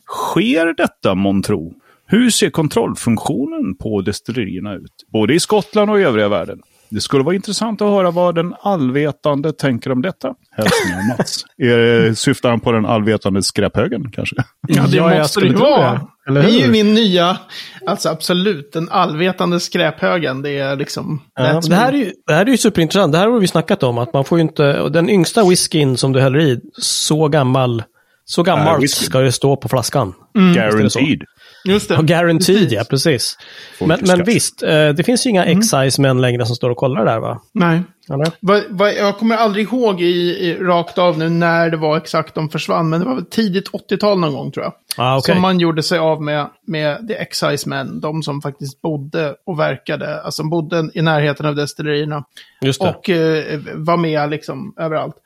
Sker 0.06 0.74
detta 0.76 1.14
månntro? 1.14 1.74
Hur 2.06 2.30
ser 2.30 2.50
kontrollfunktionen 2.50 3.74
på 3.74 4.00
destillerierna 4.00 4.74
ut? 4.74 5.06
Både 5.12 5.34
i 5.34 5.40
Skottland 5.40 5.90
och 5.90 6.00
i 6.00 6.02
övriga 6.02 6.28
världen. 6.28 6.62
Det 6.94 7.00
skulle 7.00 7.24
vara 7.24 7.34
intressant 7.34 7.82
att 7.82 7.88
höra 7.88 8.10
vad 8.10 8.34
den 8.34 8.54
allvetande 8.62 9.52
tänker 9.52 9.92
om 9.92 10.02
detta. 10.02 10.34
Hälsningar 10.56 11.08
Mats. 11.18 11.44
Är 11.58 12.14
syftar 12.14 12.50
han 12.50 12.60
på 12.60 12.72
den 12.72 12.86
allvetande 12.86 13.42
skräphögen 13.42 14.10
kanske? 14.10 14.36
Ja, 14.68 14.82
det 14.90 14.96
Ja, 14.96 15.18
måste 15.18 15.40
det 15.40 15.46
ju 15.46 15.54
vara. 15.54 16.00
det. 16.26 16.40
Är 16.40 16.48
ju 16.48 16.68
min 16.70 16.94
nya, 16.94 17.36
alltså 17.86 18.08
absolut, 18.08 18.72
den 18.72 18.88
allvetande 18.90 19.60
skräphögen. 19.60 20.42
Det 20.42 20.58
är 20.58 20.76
liksom... 20.76 21.22
Ja, 21.34 21.60
det, 21.68 21.74
här 21.74 21.92
är 21.92 21.96
ju, 21.96 22.12
det 22.26 22.32
här 22.34 22.46
är 22.46 22.50
ju 22.50 22.56
superintressant. 22.56 23.12
Det 23.12 23.18
här 23.18 23.28
har 23.28 23.38
vi 23.38 23.48
snackat 23.48 23.82
om. 23.82 23.98
Att 23.98 24.12
man 24.12 24.24
får 24.24 24.38
ju 24.38 24.42
inte, 24.42 24.88
den 24.88 25.08
yngsta 25.10 25.48
whiskyn 25.48 25.96
som 25.96 26.12
du 26.12 26.20
häller 26.20 26.40
i, 26.40 26.60
så 26.78 27.28
gammal, 27.28 27.82
så 28.24 28.42
gammalt 28.42 28.82
whisky. 28.82 29.04
ska 29.04 29.18
det 29.18 29.32
stå 29.32 29.56
på 29.56 29.68
flaskan. 29.68 30.14
Mm. 30.36 30.54
Guaranteed. 30.54 31.22
Just 31.64 31.88
det. 31.88 31.96
Och 31.96 32.06
guaranteed, 32.06 32.58
Precis. 32.58 32.72
ja 32.72 32.84
precis. 32.90 33.38
Men, 33.80 34.00
men 34.06 34.24
visst, 34.24 34.62
eh, 34.62 34.88
det 34.88 35.04
finns 35.04 35.26
ju 35.26 35.30
inga 35.30 35.44
excise-män 35.44 36.20
längre 36.20 36.46
som 36.46 36.56
står 36.56 36.70
och 36.70 36.76
kollar 36.76 37.04
där 37.04 37.18
va? 37.18 37.40
Nej. 37.52 37.82
Eller? 38.10 38.26
Vad, 38.40 38.62
vad, 38.68 38.94
jag 38.94 39.18
kommer 39.18 39.36
aldrig 39.36 39.64
ihåg 39.64 40.00
i, 40.00 40.04
i, 40.04 40.54
rakt 40.54 40.98
av 40.98 41.18
nu 41.18 41.28
när 41.28 41.70
det 41.70 41.76
var 41.76 41.96
exakt 41.96 42.34
de 42.34 42.48
försvann, 42.48 42.90
men 42.90 43.00
det 43.00 43.06
var 43.06 43.14
väl 43.14 43.24
tidigt 43.24 43.70
80-tal 43.70 44.20
någon 44.20 44.32
gång 44.32 44.52
tror 44.52 44.64
jag. 44.64 44.72
Ah, 44.96 45.18
okej. 45.18 45.34
Som 45.34 45.42
man 45.42 45.60
gjorde 45.60 45.82
sig 45.82 45.98
av 45.98 46.22
med, 46.22 46.50
med 46.66 47.08
the 47.08 47.14
excise 47.14 47.68
men, 47.68 48.00
de 48.00 48.22
som 48.22 48.42
faktiskt 48.42 48.82
bodde 48.82 49.34
och 49.46 49.58
verkade, 49.58 50.22
alltså 50.22 50.44
bodde 50.44 50.90
i 50.94 51.02
närheten 51.02 51.46
av 51.46 51.54
destillerierna. 51.54 52.24
Just 52.60 52.80
det. 52.80 52.88
Och 52.88 53.10
eh, 53.10 53.60
var 53.74 53.96
med 53.96 54.30
liksom 54.30 54.74
överallt. 54.78 55.16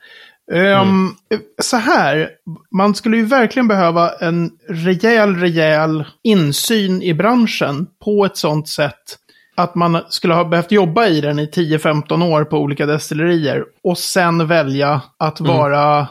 Ehm, 0.52 0.76
Mm. 0.88 1.14
Så 1.62 1.76
här, 1.76 2.30
man 2.70 2.94
skulle 2.94 3.16
ju 3.16 3.24
verkligen 3.24 3.68
behöva 3.68 4.10
en 4.10 4.50
rejäl, 4.68 5.36
rejäl 5.36 6.04
insyn 6.22 7.02
i 7.02 7.14
branschen 7.14 7.86
på 8.04 8.24
ett 8.24 8.36
sånt 8.36 8.68
sätt 8.68 9.18
att 9.56 9.74
man 9.74 10.00
skulle 10.08 10.34
ha 10.34 10.44
behövt 10.44 10.72
jobba 10.72 11.06
i 11.06 11.20
den 11.20 11.38
i 11.38 11.46
10-15 11.46 12.22
år 12.22 12.44
på 12.44 12.58
olika 12.58 12.86
destillerier 12.86 13.64
och 13.82 13.98
sen 13.98 14.46
välja 14.46 15.00
att 15.18 15.40
Mm. 15.40 15.56
vara 15.56 16.08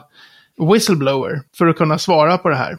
whistleblower 0.71 1.41
för 1.57 1.67
att 1.67 1.77
kunna 1.77 1.97
svara 1.97 2.37
på 2.37 2.49
det 2.49 2.55
här. 2.55 2.77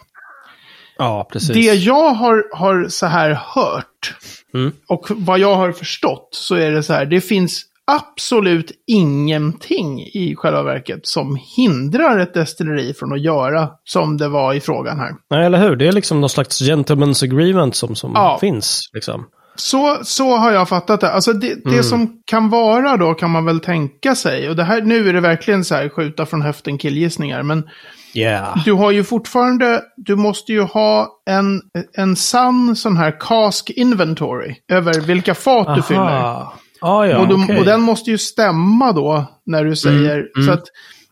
ja, 0.99 1.28
precis. 1.33 1.49
Det 1.54 1.75
jag 1.75 2.11
har, 2.14 2.45
har 2.57 2.88
så 2.88 3.07
här 3.07 3.31
hört 3.54 4.14
Mm. 4.54 4.73
och 4.88 5.07
vad 5.11 5.38
jag 5.38 5.54
har 5.54 5.73
förstått 5.73 6.28
så 6.33 6.54
är 6.54 6.71
det 6.71 6.83
så 6.83 6.92
här, 6.92 7.07
det 7.07 7.21
finns 7.21 7.62
absolut 7.87 8.71
ingenting 8.87 10.00
i 10.00 10.35
själva 10.38 10.62
verket 10.62 11.07
som 11.07 11.38
hindrar 11.57 12.19
ett 12.19 12.35
destilleri 12.35 12.95
från 12.95 13.12
att 13.12 13.21
göra 13.23 13.69
som 13.85 14.16
det 14.16 14.28
var 14.28 14.55
i 14.55 14.61
frågan 14.61 14.99
här. 14.99 15.11
Nej, 15.31 15.47
eller 15.47 15.59
hur? 15.59 15.76
Det 15.76 15.88
är 15.88 15.93
liksom 15.93 16.21
någon 16.21 16.31
slags 16.31 16.62
gentleman's 16.62 17.25
agreement 17.25 17.76
som, 17.76 17.95
som 17.97 18.12
Ja. 18.14 18.38
finns. 18.40 18.90
Liksom. 18.93 19.26
Så, 19.59 19.99
så 20.02 20.37
har 20.37 20.52
jag 20.52 20.69
fattat 20.69 21.00
det. 21.00 21.11
Alltså 21.12 21.33
det, 21.33 21.55
det 21.64 21.83
som 21.83 22.23
kan 22.26 22.50
vara 22.50 22.97
då 22.97 23.14
kan 23.14 23.31
man 23.31 23.45
väl 23.45 23.61
tänka 23.61 24.14
sig. 24.14 24.49
Och 24.50 24.57
det 24.57 24.64
här, 24.64 24.81
nu 24.83 25.09
är 25.09 25.12
det 25.12 25.21
verkligen 25.21 25.64
så 25.64 25.75
här 25.75 25.88
skjuta 25.88 26.26
från 26.26 26.43
höften 26.43 26.78
killgissningar. 26.78 27.43
Men 27.43 27.69
Yeah. 28.14 28.64
du 28.64 28.73
har 28.73 28.90
ju 28.90 29.05
fortfarande, 29.05 29.83
du 29.97 30.16
måste 30.16 30.52
ju 30.52 30.62
ha 30.62 31.09
en, 31.31 31.61
en 31.97 32.16
sann 32.16 32.76
sån 32.76 32.97
här 32.97 33.21
cask 33.21 33.71
inventory. 33.71 34.55
Över 34.73 35.00
vilka 35.00 35.35
fat 35.35 35.76
du 35.76 35.83
fyller. 35.83 36.43
Ah, 36.87 37.07
ja, 37.07 37.19
och, 37.19 37.28
de, 37.28 37.45
okej. 37.45 37.59
och 37.59 37.64
den 37.64 37.81
måste 37.81 38.11
ju 38.11 38.19
stämma 38.19 38.93
då 38.93 39.25
när 39.47 39.64
du 39.64 39.76
säger. 39.76 40.31
Så 40.47 40.52
att 40.52 40.64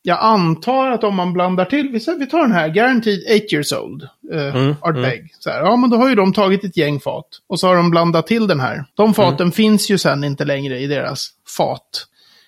jag 0.07 0.19
antar 0.21 0.91
att 0.91 1.05
om 1.05 1.15
man 1.15 1.33
blandar 1.33 1.65
till, 1.65 1.89
vi 1.89 2.17
vi 2.19 2.27
tar 2.27 2.41
den 2.43 2.53
här, 2.53 2.69
Guaranteed 2.69 3.19
8 3.19 3.33
years 3.53 3.73
old, 3.73 4.03
uh, 4.33 4.75
Art 4.81 4.95
Beg. 4.95 5.35
Så 5.39 5.51
här, 5.51 5.61
ja, 5.61 5.77
men 5.77 5.91
då 5.91 5.97
har 5.97 6.09
ju 6.09 6.15
de 6.15 6.33
tagit 6.33 6.65
ett 6.65 6.77
gäng 6.77 7.01
fat. 7.01 7.27
Och 7.47 7.61
så 7.61 7.67
har 7.67 7.77
de 7.77 7.91
blandat 7.91 8.27
till 8.27 8.47
den 8.47 8.61
här. 8.61 8.85
De 8.95 9.15
faten 9.15 9.53
finns 9.53 9.91
ju 9.91 9.99
sen 9.99 10.25
inte 10.25 10.45
längre 10.45 10.79
i 10.79 10.87
deras 10.87 11.31
fat. 11.57 12.07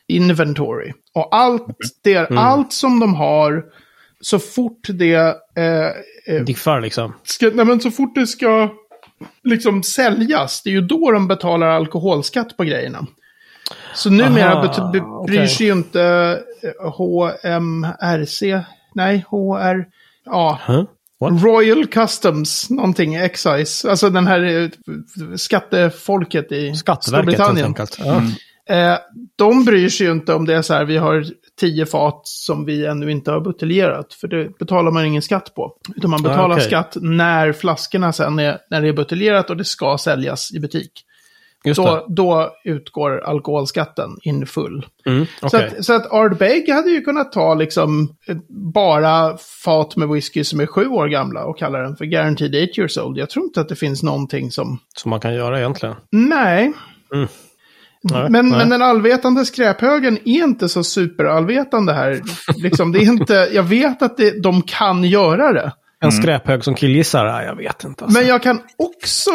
Inventory. 0.09 0.93
Och 1.15 1.37
allt, 1.37 1.67
det, 2.05 2.31
allt 2.31 2.73
som 2.73 3.01
de 3.01 3.15
har, 3.15 3.65
så 4.21 4.39
fort 4.39 4.87
det 4.89 5.15
eh, 5.57 6.35
eh, 6.35 6.45
Diffar 6.45 6.81
liksom. 6.81 7.15
ska, 7.23 7.51
nej 7.55 7.65
men 7.65 7.81
så 7.81 7.91
fort 7.91 8.15
det 8.15 8.27
ska 8.27 8.71
liksom 9.45 9.83
säljas, 9.83 10.63
det 10.63 10.71
är 10.71 10.75
ju 10.75 10.81
då 10.81 11.11
de 11.11 11.29
betalar 11.29 11.67
alkoholskatt 11.67 12.57
på 12.57 12.65
grejerna. 12.65 13.07
Så 13.95 14.11
numera 14.11 14.53
Aha, 14.53 14.91
bryr 14.93 15.03
okej. 15.05 15.49
sig 15.49 15.67
ju 15.67 15.73
inte 15.73 16.03
eh, 16.63 16.91
HMRC, 16.93 18.61
nej, 18.95 19.25
HR, 19.31 19.85
ja, 20.25 20.61
Huh? 20.67 20.85
What? 21.21 21.43
Royal 21.43 21.87
Customs, 21.87 22.71
någonting, 22.71 23.15
excise. 23.15 23.91
Alltså 23.91 24.11
den 24.11 24.27
här 24.27 24.45
eh, 24.45 24.69
skattefolket 25.37 26.53
i 26.53 26.75
Skatteverket 26.75 27.35
Storbritannien. 27.35 27.75
Ja. 27.99 28.23
Eh, 28.75 28.99
de 29.37 29.65
bryr 29.65 29.89
sig 29.89 30.07
ju 30.07 30.13
inte 30.13 30.35
om 30.35 30.47
det 30.47 30.57
är 30.57 30.63
så 30.63 30.75
här, 30.75 30.85
vi 30.85 30.97
har 30.97 31.25
tio 31.61 31.87
fat 31.87 32.21
som 32.25 32.65
vi 32.65 32.87
ännu 32.87 33.11
inte 33.11 33.31
har 33.31 33.41
buteljerat. 33.41 34.15
För 34.15 34.29
det 34.29 34.59
betalar 34.59 34.91
man 34.91 35.05
ingen 35.05 35.23
skatt 35.23 35.55
på. 35.55 35.73
Utan 35.97 36.11
man 36.11 36.23
betalar 36.23 36.51
Ah, 36.51 36.53
okej. 36.53 36.65
skatt 36.67 36.97
när 37.01 37.53
flaskorna 37.53 38.13
sen 38.13 38.39
är, 38.39 38.59
när 38.71 38.83
det 38.83 38.89
är 38.89 38.93
buteljerat 38.93 39.51
och 39.51 39.57
det 39.57 39.65
ska 39.65 39.99
säljas 39.99 40.53
i 40.55 40.61
butik. 40.61 40.91
Då, 41.77 42.07
då 42.09 42.51
utgår 42.65 43.21
alkoholskatten 43.25 44.11
in 44.23 44.47
full. 44.47 44.87
Mm, 45.07 45.27
Så, 45.41 45.47
okej. 45.47 45.75
att, 45.79 45.85
så 45.85 45.93
att 45.93 46.13
Ardbeg 46.13 46.69
hade 46.73 46.91
ju 46.91 47.01
kunnat 47.01 47.33
ta 47.33 47.55
liksom 47.55 48.17
eh, 48.29 48.37
bara 48.75 49.37
fat 49.65 49.97
med 49.97 50.09
whisky 50.09 50.45
som 50.45 50.61
är 50.61 50.67
sju 50.67 50.87
år 50.89 51.09
gamla 51.09 51.45
och 51.45 51.59
kalla 51.59 51.79
den 51.79 51.97
för 51.97 52.05
guaranteed 52.05 52.55
eight 52.55 52.79
years 52.79 52.99
old. 52.99 53.19
Jag 53.19 53.31
tror 53.31 53.45
inte 53.45 53.61
att 53.61 53.69
det 53.69 53.77
finns 53.77 54.03
någonting 54.03 54.51
som... 54.51 54.79
Som 54.97 55.11
man 55.11 55.21
kan 55.21 55.35
göra 55.35 55.59
egentligen. 55.59 55.95
Nej. 56.11 56.73
Mm. 57.15 57.29
Nej, 58.03 58.31
men, 58.31 58.49
nej. 58.49 58.59
men 58.59 58.69
den 58.69 58.83
allvetande 58.83 59.45
skräphögen 59.45 60.19
är 60.25 60.45
inte 60.45 60.69
så 60.69 60.85
superallvetande 60.85 61.93
här. 61.93 62.21
liksom, 62.57 62.93
det 62.93 62.99
är 62.99 63.03
inte, 63.03 63.49
jag 63.53 63.63
vet 63.63 64.03
att 64.03 64.17
det, 64.17 64.43
de 64.43 64.63
kan 64.63 65.05
göra 65.05 65.53
det. 65.53 65.73
En 66.01 66.13
skräphög 66.13 66.65
som 66.65 66.75
killgissar? 66.75 67.43
Jag 67.43 67.57
vet 67.57 67.85
inte. 67.85 68.05
Alltså. 68.05 68.19
Men 68.19 68.29
jag 68.29 68.43
kan 68.43 68.61
också... 68.79 69.31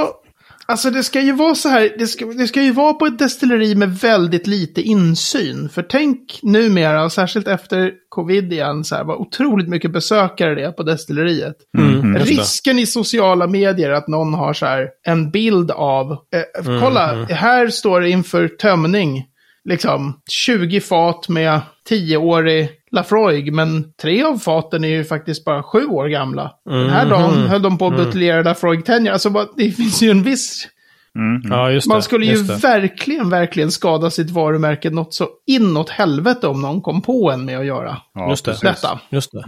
Alltså 0.71 0.89
det 0.89 1.03
ska 1.03 1.21
ju 1.21 1.31
vara 1.31 1.55
så 1.55 1.69
här, 1.69 1.95
det 1.97 2.07
ska, 2.07 2.25
det 2.25 2.47
ska 2.47 2.61
ju 2.61 2.71
vara 2.71 2.93
på 2.93 3.05
ett 3.05 3.19
destilleri 3.19 3.75
med 3.75 3.97
väldigt 3.97 4.47
lite 4.47 4.81
insyn. 4.81 5.69
För 5.69 5.83
tänk 5.83 6.39
numera, 6.43 7.03
och 7.03 7.11
särskilt 7.11 7.47
efter 7.47 7.91
covid 8.09 8.53
igen, 8.53 8.83
så 8.83 8.95
här, 8.95 9.03
vad 9.03 9.17
otroligt 9.17 9.67
mycket 9.67 9.91
besökare 9.91 10.55
det 10.55 10.63
är 10.63 10.71
på 10.71 10.83
destilleriet. 10.83 11.55
Mm, 11.77 12.15
just 12.15 12.25
det. 12.25 12.31
Risken 12.31 12.79
i 12.79 12.85
sociala 12.85 13.47
medier 13.47 13.89
att 13.89 14.07
någon 14.07 14.33
har 14.33 14.53
så 14.53 14.65
här 14.65 14.89
en 15.07 15.31
bild 15.31 15.71
av, 15.71 16.11
eh, 16.11 16.65
Mm, 16.65 16.81
kolla, 16.81 17.25
här 17.29 17.67
står 17.67 18.01
det 18.01 18.09
inför 18.09 18.47
tömning, 18.47 19.25
liksom 19.69 20.21
20 20.29 20.81
fat 20.81 21.29
med 21.29 21.61
10-årig 21.89 22.69
Lafroig, 22.91 23.53
men 23.53 23.93
tre 24.01 24.23
av 24.23 24.37
faten 24.37 24.83
är 24.83 24.89
ju 24.89 25.03
faktiskt 25.03 25.45
bara 25.45 25.63
sju 25.63 25.85
år 25.85 26.07
gamla. 26.07 26.51
Den 26.65 26.89
här 26.89 27.09
dagen 27.09 27.47
höll 27.47 27.61
de 27.61 27.77
på 27.77 27.87
att 27.87 27.97
buteljera 27.97 28.41
Lafroig 28.41 28.85
Tenja. 28.85 29.13
Alltså 29.13 29.47
det 29.57 29.71
finns 29.71 30.03
ju 30.03 30.11
en 30.11 30.23
viss... 30.23 30.67
Ja, 31.49 31.71
just 31.71 31.87
det. 31.87 31.93
Man 31.93 32.03
skulle 32.03 32.25
ju 32.25 32.31
just 32.31 32.47
det. 32.47 32.55
verkligen, 32.55 33.29
verkligen 33.29 33.71
skada 33.71 34.09
sitt 34.09 34.29
varumärke 34.29 34.89
något 34.89 35.13
så 35.13 35.27
inåt 35.47 35.89
helvete 35.89 36.47
om 36.47 36.61
någon 36.61 36.81
kom 36.81 37.01
på 37.01 37.31
en 37.31 37.45
med 37.45 37.59
att 37.59 37.65
göra 37.65 37.97
Ja, 38.13 38.29
Just 38.29 38.45
det. 38.45 38.57
detta. 38.61 38.99
Just 39.09 39.31
det. 39.31 39.43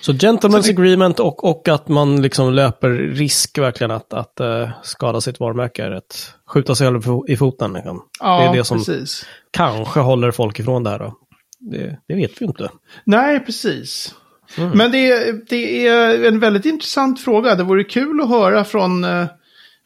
Så 0.00 0.12
gentlemen's 0.12 0.60
Så 0.62 0.72
det- 0.72 0.78
agreement 0.82 1.20
och, 1.20 1.44
och 1.44 1.68
att 1.68 1.88
man 1.88 2.22
liksom 2.22 2.52
löper 2.54 2.88
risk 2.90 3.58
verkligen 3.58 3.90
att, 3.90 4.12
att 4.12 4.40
eh, 4.40 4.68
skada 4.82 5.20
sitt 5.20 5.40
varumärke 5.40 5.84
är 5.84 5.90
att 5.90 6.34
skjuta 6.54 6.74
sig 6.74 6.86
själv 6.86 7.02
i 7.28 7.36
foten. 7.36 7.72
Liksom. 7.72 8.02
Ja, 8.20 8.38
det 8.40 8.44
är 8.46 8.52
det 8.56 8.64
som 8.64 8.78
precis. 8.78 9.26
kanske 9.50 10.00
håller 10.00 10.30
folk 10.30 10.60
ifrån 10.60 10.84
det 10.84 10.90
här. 10.90 10.98
Då. 10.98 11.14
Det, 11.60 11.98
det 12.08 12.14
vet 12.14 12.30
vi 12.30 12.44
ju 12.44 12.46
inte. 12.46 12.68
Nej, 13.04 13.40
precis. 13.40 14.14
Mm. 14.58 14.70
Men 14.70 14.90
det, 14.92 15.10
är- 15.12 15.40
det 15.48 15.86
är 15.86 16.24
en 16.24 16.40
väldigt 16.40 16.64
intressant 16.64 17.20
fråga. 17.20 17.54
Det 17.54 17.62
vore 17.64 17.84
kul 17.84 18.20
att 18.20 18.28
höra 18.28 18.64
från, 18.64 19.04
eh, 19.04 19.26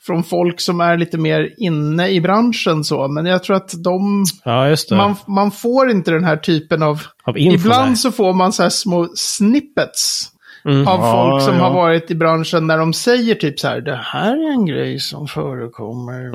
från 0.06 0.24
folk 0.24 0.60
som 0.60 0.80
är 0.80 0.96
lite 0.96 1.18
mer 1.18 1.54
inne 1.58 2.08
i 2.08 2.20
branschen 2.20 2.84
så. 2.84 3.08
Men 3.08 3.26
jag 3.26 3.42
tror 3.44 3.56
att 3.56 3.72
de, 3.84 4.24
Ja, 4.44 4.68
just 4.68 4.88
det. 4.88 4.96
man, 4.96 5.16
man 5.26 5.50
får 5.50 5.90
inte 5.90 6.10
den 6.10 6.24
här 6.24 6.36
typen 6.36 6.82
av... 6.82 7.02
Av 7.24 7.38
info, 7.38 7.54
ibland 7.54 7.88
nej. 7.90 7.96
så 7.96 8.12
får 8.12 8.32
man 8.32 8.52
så 8.52 8.62
här 8.62 8.70
små 8.70 9.08
snippets. 9.14 10.28
Mm. 10.64 10.88
Av 10.88 11.00
Ja, 11.00 11.12
folk 11.12 11.42
som 11.44 11.54
ja. 11.56 11.62
har 11.62 11.74
varit 11.74 12.10
i 12.10 12.14
branschen 12.14 12.66
när 12.66 12.78
de 12.78 12.92
säger 12.92 13.34
typ 13.34 13.60
så 13.60 13.68
här, 13.68 13.80
det 13.80 14.00
här 14.04 14.32
är 14.48 14.52
en 14.52 14.66
grej 14.66 15.00
som 15.00 15.28
förekommer. 15.28 16.32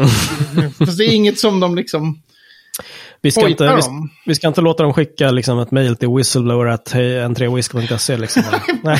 Fast 0.85 0.97
det 0.97 1.05
är 1.05 1.13
inget 1.13 1.39
som 1.39 1.59
de 1.59 1.75
liksom 1.75 2.21
vi, 3.21 3.31
ska 3.31 3.49
inte, 3.49 3.75
vi, 3.75 3.81
vi 4.25 4.35
ska 4.35 4.47
inte 4.47 4.61
låta 4.61 4.83
dem 4.83 4.93
skicka 4.93 5.31
liksom, 5.31 5.59
ett 5.59 5.71
mejl 5.71 5.95
till 5.95 6.09
whistleblower.n3whisky.se. 6.09 8.17
Liksom. 8.17 8.43
nej. 8.83 8.99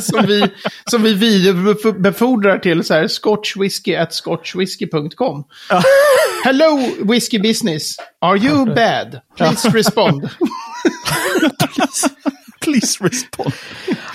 Som 0.00 0.26
vi, 0.26 0.44
som 0.90 1.02
vi 1.02 1.14
vidarebefordrar 1.14 2.58
till 2.58 2.84
så 2.84 2.94
här 2.94 3.08
scotchwhisky 3.08 3.94
at 3.94 4.14
scotchwhisky.com. 4.14 5.44
Hello 6.44 6.78
whisky 7.02 7.38
business. 7.38 7.96
Are 8.20 8.38
you 8.38 8.66
bad? 8.66 9.20
Please 9.36 9.70
respond. 9.70 10.28
Please 12.60 13.04
respond. 13.04 13.52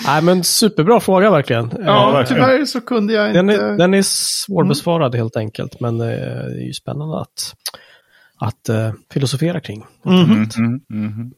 nej, 0.06 0.22
men 0.22 0.44
superbra 0.44 1.00
fråga 1.00 1.32
verkligen. 1.32 1.72
Ja, 1.86 2.12
verkligen. 2.12 2.44
tyvärr 2.44 2.66
så 2.66 2.82
kunde 2.82 3.14
jag 3.14 3.34
Den 3.34 3.50
inte... 3.50 3.64
är, 3.64 3.78
den 3.78 3.94
är 3.94 4.02
svårbesvarad 4.06 5.16
helt 5.16 5.36
enkelt, 5.36 5.80
men 5.80 6.02
eh, 6.02 6.08
det 6.08 6.62
är 6.62 6.68
ju 6.68 6.74
spännande 6.74 7.22
att, 7.22 7.56
att 8.44 8.70
eh, 8.70 8.92
filosofera 9.14 9.60
kring. 9.60 9.86
Mm. 10.06 11.32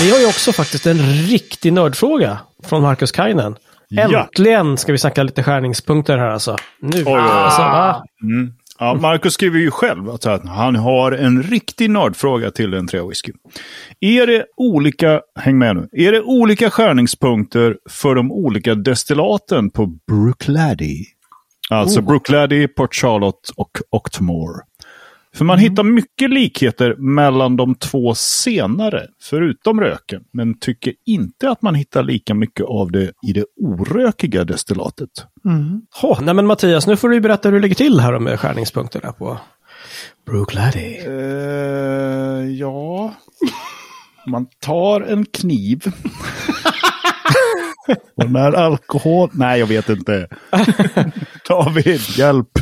Vi 0.00 0.10
har 0.10 0.18
ju 0.18 0.26
också 0.26 0.52
faktiskt 0.52 0.86
en 0.86 0.98
riktig 1.28 1.72
nördfråga 1.72 2.38
från 2.64 2.82
Marcus 2.82 3.12
Kainen. 3.12 3.56
Ja. 3.88 4.24
Äntligen 4.24 4.76
ska 4.76 4.92
vi 4.92 4.98
snacka 4.98 5.22
lite 5.22 5.42
skärningspunkter 5.42 6.18
här 6.18 6.26
alltså. 6.26 6.56
Nu. 6.80 6.98
oj, 6.98 7.04
oj. 7.06 7.14
Alltså? 7.18 8.02
Mm. 8.22 8.52
Ja, 8.78 8.94
Marcus 8.94 9.34
skriver 9.34 9.58
ju 9.58 9.70
själv 9.70 10.10
att 10.10 10.24
han 10.44 10.76
har 10.76 11.12
en 11.12 11.42
riktig 11.42 11.90
nördfråga 11.90 12.50
till 12.50 12.74
en 12.74 12.86
tre 12.86 13.00
whisky. 13.08 13.32
Är 14.00 14.26
det 14.26 14.46
olika, 14.56 15.20
häng 15.38 15.58
med 15.58 15.76
nu, 15.76 15.88
är 15.92 16.12
det 16.12 16.22
olika 16.22 16.70
skärningspunkter 16.70 17.76
för 17.90 18.14
de 18.14 18.32
olika 18.32 18.74
destillaten 18.74 19.70
på 19.70 19.86
Brookladdy? 19.86 21.04
Alltså 21.70 22.00
Brookladdy, 22.00 22.68
Port 22.68 22.94
Charlotte 22.94 23.50
och 23.56 23.70
Octomore. 23.90 24.60
För 25.34 25.44
man 25.44 25.58
hittar 25.58 25.82
mycket 25.82 26.30
likheter 26.30 26.94
mellan 26.98 27.56
de 27.56 27.74
två 27.74 28.14
senare, 28.14 29.06
förutom 29.22 29.80
röken. 29.80 30.22
Men 30.32 30.58
tycker 30.58 30.92
inte 31.06 31.50
att 31.50 31.62
man 31.62 31.74
hittar 31.74 32.02
lika 32.02 32.34
mycket 32.34 32.66
av 32.66 32.92
det 32.92 33.12
i 33.28 33.32
det 33.32 33.44
orökiga 33.56 34.44
destillatet. 34.44 35.08
Hå, 36.02 36.18
nej 36.20 36.34
men 36.34 36.46
Mattias, 36.46 36.86
nu 36.86 36.96
får 36.96 37.08
du 37.08 37.20
berätta 37.20 37.48
hur 37.48 37.56
det 37.56 37.62
ligger 37.62 37.74
till 37.74 38.00
här 38.00 38.18
med 38.18 38.40
skärningspunkterna 38.40 39.12
på 39.12 39.38
Brookladdy. 40.26 40.96
Eh, 41.06 42.50
ja. 42.58 43.14
Man 44.26 44.46
tar 44.60 45.00
en 45.00 45.24
kniv. 45.24 45.84
Och 48.14 48.30
när 48.30 48.52
alkohol... 48.52 49.30
Nej, 49.32 49.60
jag 49.60 49.66
vet 49.66 49.88
inte. 49.88 50.28
David, 51.48 52.00
hjälp. 52.18 52.50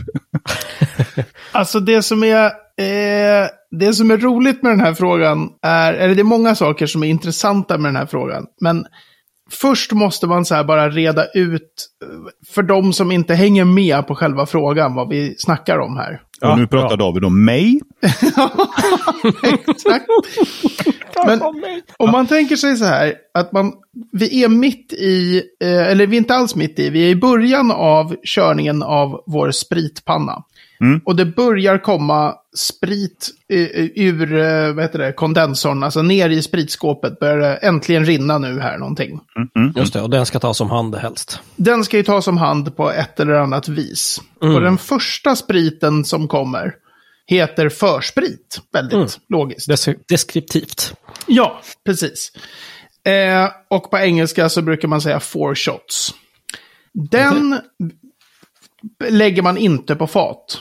Alltså 1.53 1.81
det 1.81 2.03
som 2.03 2.25
är... 2.25 2.45
Eh, 2.77 3.49
det 3.71 3.93
som 3.93 4.11
är 4.11 4.17
roligt 4.17 4.63
med 4.63 4.73
den 4.73 4.81
här 4.81 4.95
frågan 4.95 5.49
är... 5.63 5.95
Eller 5.95 6.15
det 6.15 6.23
är 6.23 6.25
många 6.25 6.55
saker 6.55 6.87
som 6.87 7.03
är 7.03 7.07
intressanta 7.07 7.79
med 7.79 7.89
den 7.89 7.97
här 7.97 8.07
frågan. 8.07 8.47
Men 8.61 8.87
först 9.51 9.93
måste 9.93 10.27
man 10.27 10.45
så 10.45 10.55
här 10.55 10.65
bara 10.65 10.91
reda 10.91 11.27
ut, 11.35 11.89
eh, 12.05 12.53
för 12.55 12.63
de 12.63 12.93
som 12.93 13.13
inte 13.13 13.35
hänger 13.35 13.65
med 13.65 14.07
på 14.07 14.15
själva 14.15 14.47
frågan, 14.47 14.95
vad 14.95 15.09
vi 15.09 15.35
snackar 15.39 15.79
om 15.79 15.97
här 15.97 16.21
och 16.51 16.59
nu 16.59 16.67
pratar 16.67 16.97
David 16.97 17.25
om 17.25 17.45
mig. 17.45 17.81
Exakt. 19.69 20.07
Men 21.27 21.43
om 21.97 22.11
man 22.11 22.27
tänker 22.27 22.57
sig 22.57 22.77
så 22.77 22.85
här, 22.85 23.15
att 23.35 23.53
man, 23.53 23.73
vi 24.13 24.45
är 24.45 24.49
mitt 24.49 24.93
i, 24.93 25.43
eh, 25.63 25.91
eller 25.91 26.07
vi 26.07 26.17
är 26.17 26.19
inte 26.19 26.35
alls 26.35 26.55
mitt 26.55 26.79
i, 26.79 26.91
vi 26.91 27.07
är 27.07 27.09
i 27.09 27.17
början 27.17 27.71
av 27.71 28.17
körningen 28.23 28.83
av 28.83 29.23
vår 29.27 29.51
spritpanna. 29.51 30.45
Och 31.05 31.17
det 31.17 31.25
börjar 31.27 31.79
komma 31.79 32.35
sprit 32.57 33.31
ur 33.95 34.33
eh, 34.39 34.73
vad 34.75 34.85
heter 34.85 34.99
det, 34.99 35.13
kondensorn, 35.13 35.83
alltså 35.83 36.03
ner 36.03 36.31
i 36.31 36.43
spritskåpet 36.43 37.19
börjar 37.19 37.37
det 37.39 37.55
äntligen 37.57 38.05
rinna 38.05 38.39
nu 38.39 38.61
här 38.61 38.79
någonting. 38.79 39.21
Just 39.77 39.93
det, 39.93 40.01
och 40.01 40.11
den 40.11 40.27
ska 40.27 40.39
tas 40.39 40.61
om 40.61 40.71
hand 40.71 40.95
helst. 40.95 41.41
Den 41.57 41.85
ska 41.85 41.97
ju 41.97 42.03
tas 42.03 42.29
om 42.29 42.37
hand 42.39 42.77
på 42.77 42.91
ett 42.91 43.21
eller 43.21 43.33
annat 43.35 43.69
vis. 43.69 44.21
Och 44.41 44.61
den 44.61 44.79
första 44.79 45.37
spriten 45.37 46.05
som 46.05 46.29
kommer 46.29 46.75
heter 47.27 47.69
försprit. 47.69 48.61
Väldigt 48.73 49.19
logiskt. 49.29 49.69
Des- 49.71 49.97
deskriptivt. 50.09 50.95
Ja, 51.27 51.61
precis. 51.87 52.33
Eh, 53.07 53.49
och 53.71 53.91
på 53.91 53.99
engelska 53.99 54.49
så 54.49 54.63
brukar 54.63 54.89
man 54.89 55.01
säga 55.01 55.21
four 55.21 55.55
shots. 55.55 56.15
Den 57.11 57.61
lägger 59.09 59.43
man 59.43 59.59
inte 59.59 59.97
på 59.97 60.07
fat. 60.07 60.61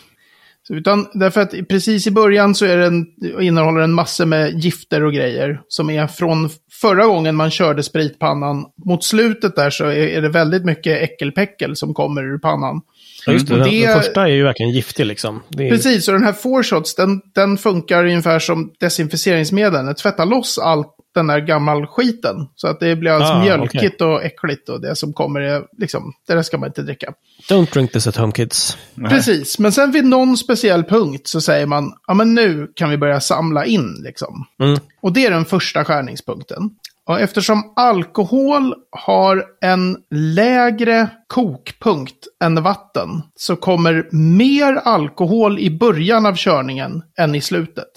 Utan 0.69 1.07
därför 1.13 1.41
att 1.41 1.67
precis 1.69 2.07
i 2.07 2.11
början 2.11 2.55
så 2.55 2.65
är 2.65 2.77
den, 2.77 3.05
innehåller 3.41 3.81
den 3.81 3.93
massor 3.93 4.25
med 4.25 4.59
gifter 4.59 5.03
och 5.03 5.13
grejer. 5.13 5.61
Som 5.67 5.89
är 5.89 6.07
från 6.07 6.49
förra 6.71 7.05
gången 7.05 7.35
man 7.35 7.51
körde 7.51 7.83
spritpannan. 7.83 8.65
Mot 8.85 9.03
slutet 9.03 9.55
där 9.55 9.69
så 9.69 9.85
är, 9.85 10.07
är 10.07 10.21
det 10.21 10.29
väldigt 10.29 10.65
mycket 10.65 11.01
äckelpäckel 11.01 11.75
som 11.75 11.93
kommer 11.93 12.23
ur 12.23 12.37
pannan. 12.37 12.81
Ja, 13.25 13.33
just 13.33 13.47
det, 13.47 13.53
Och 13.53 13.59
den, 13.59 13.69
det- 13.69 13.85
den 13.87 14.01
första 14.01 14.21
är 14.23 14.27
ju 14.27 14.43
verkligen 14.43 14.71
giftig 14.71 15.05
liksom. 15.05 15.43
Det 15.49 15.67
är, 15.67 15.71
Precis, 15.71 16.07
och 16.07 16.13
den 16.13 16.23
här 16.23 16.33
four 16.33 16.63
shots, 16.63 16.95
den, 16.95 17.21
den 17.35 17.57
funkar 17.57 18.05
ungefär 18.05 18.39
som 18.39 18.71
desinficeringsmedel. 18.79 19.85
Den 19.85 19.95
tvättar 19.95 20.25
loss 20.25 20.57
allt, 20.57 20.87
den 21.15 21.27
där 21.27 21.39
gammal 21.39 21.87
skiten. 21.87 22.35
Så 22.55 22.67
att 22.67 22.79
det 22.79 22.95
blir 22.95 23.11
alltså 23.11 23.33
Ah, 23.33 23.43
mjölkigt 23.43 24.01
och 24.01 24.23
äckligt 24.23 24.69
och 24.69 24.81
det 24.81 24.95
som 24.95 25.13
kommer 25.13 25.39
är 25.41 25.63
liksom, 25.77 26.13
det 26.27 26.33
där 26.33 26.41
ska 26.41 26.57
man 26.57 26.69
inte 26.69 26.81
dricka. 26.81 27.13
Don't 27.49 27.73
drink 27.73 27.91
this 27.91 28.07
at 28.07 28.15
home 28.15 28.31
kids. 28.31 28.77
Precis, 29.09 29.59
men 29.59 29.71
sen 29.71 29.91
vid 29.91 30.05
någon 30.05 30.37
speciell 30.37 30.83
punkt 30.83 31.27
så 31.27 31.41
säger 31.41 31.65
man, 31.65 31.93
ja 32.07 32.13
men 32.13 32.33
nu 32.33 32.67
kan 32.75 32.89
vi 32.89 32.97
börja 32.97 33.19
samla 33.19 33.65
in 33.65 33.95
liksom. 34.03 34.45
Mm. 34.61 34.79
Och 35.01 35.13
det 35.13 35.25
är 35.25 35.31
den 35.31 35.45
första 35.45 35.85
skärningspunkten. 35.85 36.69
Och 37.07 37.19
eftersom 37.19 37.73
alkohol 37.75 38.73
har 38.91 39.43
en 39.61 39.97
lägre 40.11 41.07
kokpunkt 41.27 42.27
än 42.43 42.63
vatten 42.63 43.09
så 43.35 43.55
kommer 43.55 44.07
mer 44.11 44.73
alkohol 44.73 45.59
i 45.59 45.77
början 45.77 46.25
av 46.25 46.35
körningen 46.35 47.01
än 47.19 47.35
i 47.35 47.41
slutet. 47.41 47.87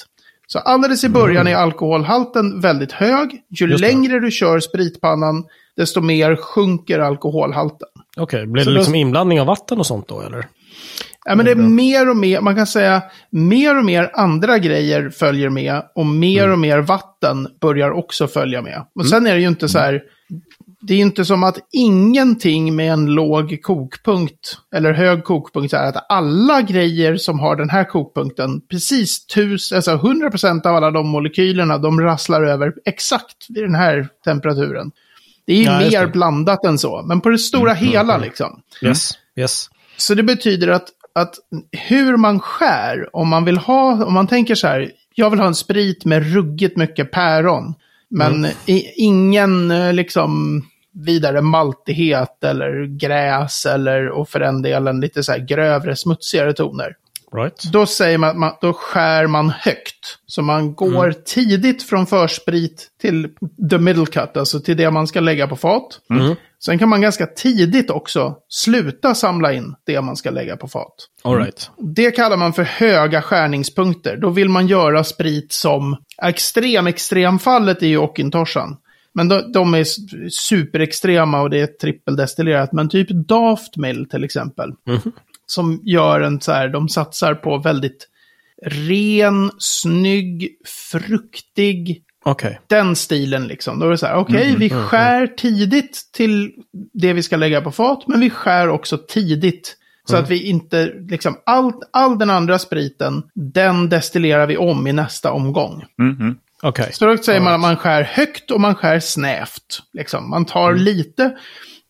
Så 0.46 0.58
alldeles 0.58 1.04
i 1.04 1.08
början 1.08 1.46
är 1.46 1.54
alkoholhalten 1.54 2.60
väldigt 2.60 2.92
hög. 2.92 3.42
Ju 3.50 3.66
Mm. 3.66 3.80
Längre 3.80 4.20
du 4.20 4.30
kör 4.30 4.60
spritpannan, 4.60 5.44
desto 5.76 6.00
mer 6.00 6.36
sjunker 6.36 6.98
alkoholhalten. 6.98 7.88
Okej, 8.16 8.46
blir 8.46 8.62
Så 8.64 8.70
det 8.70 8.74
då- 8.74 8.78
liksom 8.78 8.94
inblandning 8.94 9.40
av 9.40 9.46
vatten 9.46 9.78
och 9.78 9.86
sånt 9.86 10.08
då, 10.08 10.20
eller? 10.20 10.46
Ja, 11.28 11.34
men 11.34 11.44
det 11.44 11.50
är 11.50 11.56
mer 11.56 12.10
och 12.10 12.16
mer, 12.16 12.40
man 12.40 12.56
kan 12.56 12.66
säga, 12.66 13.02
mer 13.30 13.78
och 13.78 13.84
mer 13.84 14.10
andra 14.14 14.58
grejer 14.58 15.10
följer 15.10 15.48
med 15.48 15.82
och 15.94 16.06
mer 16.06 16.50
och 16.50 16.58
mer 16.58 16.78
vatten 16.78 17.48
börjar 17.60 17.90
också 17.90 18.28
följa 18.28 18.62
med. 18.62 18.86
Och 18.94 19.06
sen 19.06 19.26
är 19.26 19.34
det 19.34 19.40
ju 19.40 19.48
inte 19.48 19.68
så 19.68 19.78
här, 19.78 20.02
det 20.80 20.94
är 20.94 20.96
ju 20.96 21.02
inte 21.02 21.24
som 21.24 21.44
att 21.44 21.58
ingenting 21.72 22.76
med 22.76 22.92
en 22.92 23.06
låg 23.06 23.62
kokpunkt 23.62 24.58
eller 24.74 24.92
hög 24.92 25.24
kokpunkt 25.24 25.72
är 25.72 25.84
att 25.84 26.06
alla 26.08 26.62
grejer 26.62 27.16
som 27.16 27.40
har 27.40 27.56
den 27.56 27.70
här 27.70 27.84
kokpunkten, 27.84 28.60
precis 28.70 29.26
tusen, 29.26 29.76
alltså 29.76 29.90
100% 29.90 30.66
av 30.66 30.76
alla 30.76 30.90
de 30.90 31.08
molekylerna, 31.08 31.78
de 31.78 32.00
rasslar 32.00 32.42
över 32.42 32.72
exakt 32.84 33.46
vid 33.48 33.64
den 33.64 33.74
här 33.74 34.08
temperaturen. 34.24 34.90
Det 35.46 35.52
är 35.52 35.56
ju 35.56 35.64
Ja, 35.64 35.78
mer 35.78 36.06
blandat 36.06 36.64
än 36.64 36.78
så, 36.78 37.02
men 37.08 37.20
på 37.20 37.28
det 37.28 37.38
stora 37.38 37.72
hela 37.72 38.18
liksom. 38.18 38.60
Yes, 38.82 39.10
yes. 39.36 39.70
Så 39.96 40.14
det 40.14 40.22
betyder 40.22 40.68
att, 40.68 40.88
att 41.16 41.34
hur 41.72 42.16
man 42.16 42.40
skär, 42.40 43.16
om 43.16 43.28
man 43.28 43.44
vill 43.44 43.58
ha, 43.58 44.04
om 44.04 44.14
man 44.14 44.26
tänker 44.26 44.54
så 44.54 44.66
här, 44.66 44.90
jag 45.14 45.30
vill 45.30 45.40
ha 45.40 45.46
en 45.46 45.54
sprit 45.54 46.04
med 46.04 46.34
ruggigt 46.34 46.76
mycket 46.76 47.10
päron, 47.10 47.74
men 48.08 48.46
i, 48.66 48.92
ingen 48.96 49.70
eh, 49.70 49.92
liksom 49.92 50.62
vidare 50.92 51.40
maltighet 51.40 52.44
eller 52.44 52.98
gräs 52.98 53.66
eller, 53.66 54.08
och 54.08 54.28
för 54.28 54.40
den 54.40 54.62
delen 54.62 55.00
lite 55.00 55.22
så 55.22 55.32
här 55.32 55.38
grövre, 55.38 55.96
smutsigare 55.96 56.52
toner. 56.52 56.96
Right. 57.36 57.62
Då 57.72 57.86
säger 57.86 58.18
man, 58.18 58.38
man 58.38 58.52
då 58.60 58.72
skär 58.72 59.26
man 59.26 59.50
högt. 59.50 60.18
Så 60.26 60.42
man 60.42 60.74
går 60.74 61.12
tidigt 61.12 61.82
från 61.82 62.06
försprit 62.06 62.90
till 63.00 63.28
the 63.70 63.78
middle 63.78 64.06
cut, 64.06 64.36
alltså 64.36 64.60
till 64.60 64.76
det 64.76 64.90
man 64.90 65.06
ska 65.06 65.20
lägga 65.20 65.46
på 65.48 65.56
fat. 65.56 66.00
Sen 66.64 66.78
kan 66.78 66.88
man 66.88 67.00
ganska 67.00 67.26
tidigt 67.26 67.90
också 67.90 68.36
sluta 68.48 69.14
samla 69.14 69.52
in 69.52 69.74
det 69.86 70.00
man 70.00 70.16
ska 70.16 70.30
lägga 70.30 70.56
på 70.56 70.68
fat. 70.68 70.94
All 71.22 71.38
right. 71.38 71.70
Det 71.78 72.10
kallar 72.10 72.36
man 72.36 72.52
för 72.52 72.62
höga 72.62 73.22
skärningspunkter. 73.22 74.16
Då 74.16 74.30
vill 74.30 74.48
man 74.48 74.66
göra 74.66 75.04
sprit 75.04 75.52
som 75.52 75.96
extrem, 76.22 76.86
extremfallet 76.86 77.82
är 77.82 77.86
ju 77.86 77.98
Ockintoshan. 77.98 78.76
Men 79.14 79.28
de, 79.28 79.52
de 79.52 79.74
är 79.74 79.84
superextrema 80.30 81.40
och 81.40 81.50
det 81.50 81.60
är 81.60 81.66
trippeldestillerat. 81.66 82.72
Men 82.72 82.88
typ 82.88 83.08
Daft 83.10 83.76
Mill 83.76 84.08
till 84.08 84.24
exempel. 84.24 84.72
Som 85.46 85.80
gör 85.84 86.20
en 86.20 86.40
så 86.40 86.52
här, 86.52 86.68
de 86.68 86.88
satsar 86.88 87.34
på 87.34 87.58
väldigt 87.58 88.08
ren, 88.66 89.50
snygg, 89.58 90.48
fruktig, 90.90 92.02
Okej. 92.24 92.60
den 92.66 92.96
stilen 92.96 93.46
liksom. 93.46 93.78
Då 93.78 93.86
är 93.86 93.90
det 93.90 93.98
så 93.98 94.06
här, 94.06 94.16
okej, 94.16 94.54
vi 94.58 94.70
skär 94.70 95.26
tidigt 95.26 96.10
till 96.12 96.52
det 96.92 97.12
vi 97.12 97.22
ska 97.22 97.36
lägga 97.36 97.60
på 97.60 97.72
fat, 97.72 98.04
men 98.06 98.20
vi 98.20 98.30
skär 98.30 98.68
också 98.68 98.98
tidigt. 98.98 99.76
Så 100.08 100.16
att 100.16 100.30
vi 100.30 100.42
inte, 100.42 100.92
liksom, 101.08 101.36
all, 101.46 101.72
all 101.90 102.18
den 102.18 102.30
andra 102.30 102.58
spriten, 102.58 103.22
den 103.34 103.88
destillerar 103.88 104.46
vi 104.46 104.56
om 104.56 104.86
i 104.86 104.92
nästa 104.92 105.32
omgång. 105.32 105.84
Okej. 106.62 106.92
Så 106.92 107.06
då 107.06 107.16
säger 107.16 107.40
man 107.40 107.54
att 107.54 107.60
man 107.60 107.76
skär 107.76 108.02
högt 108.02 108.50
och 108.50 108.60
man 108.60 108.74
skär 108.74 109.00
snävt. 109.00 109.82
Liksom. 109.92 110.30
Man 110.30 110.44
tar 110.44 110.74
lite. 110.74 111.36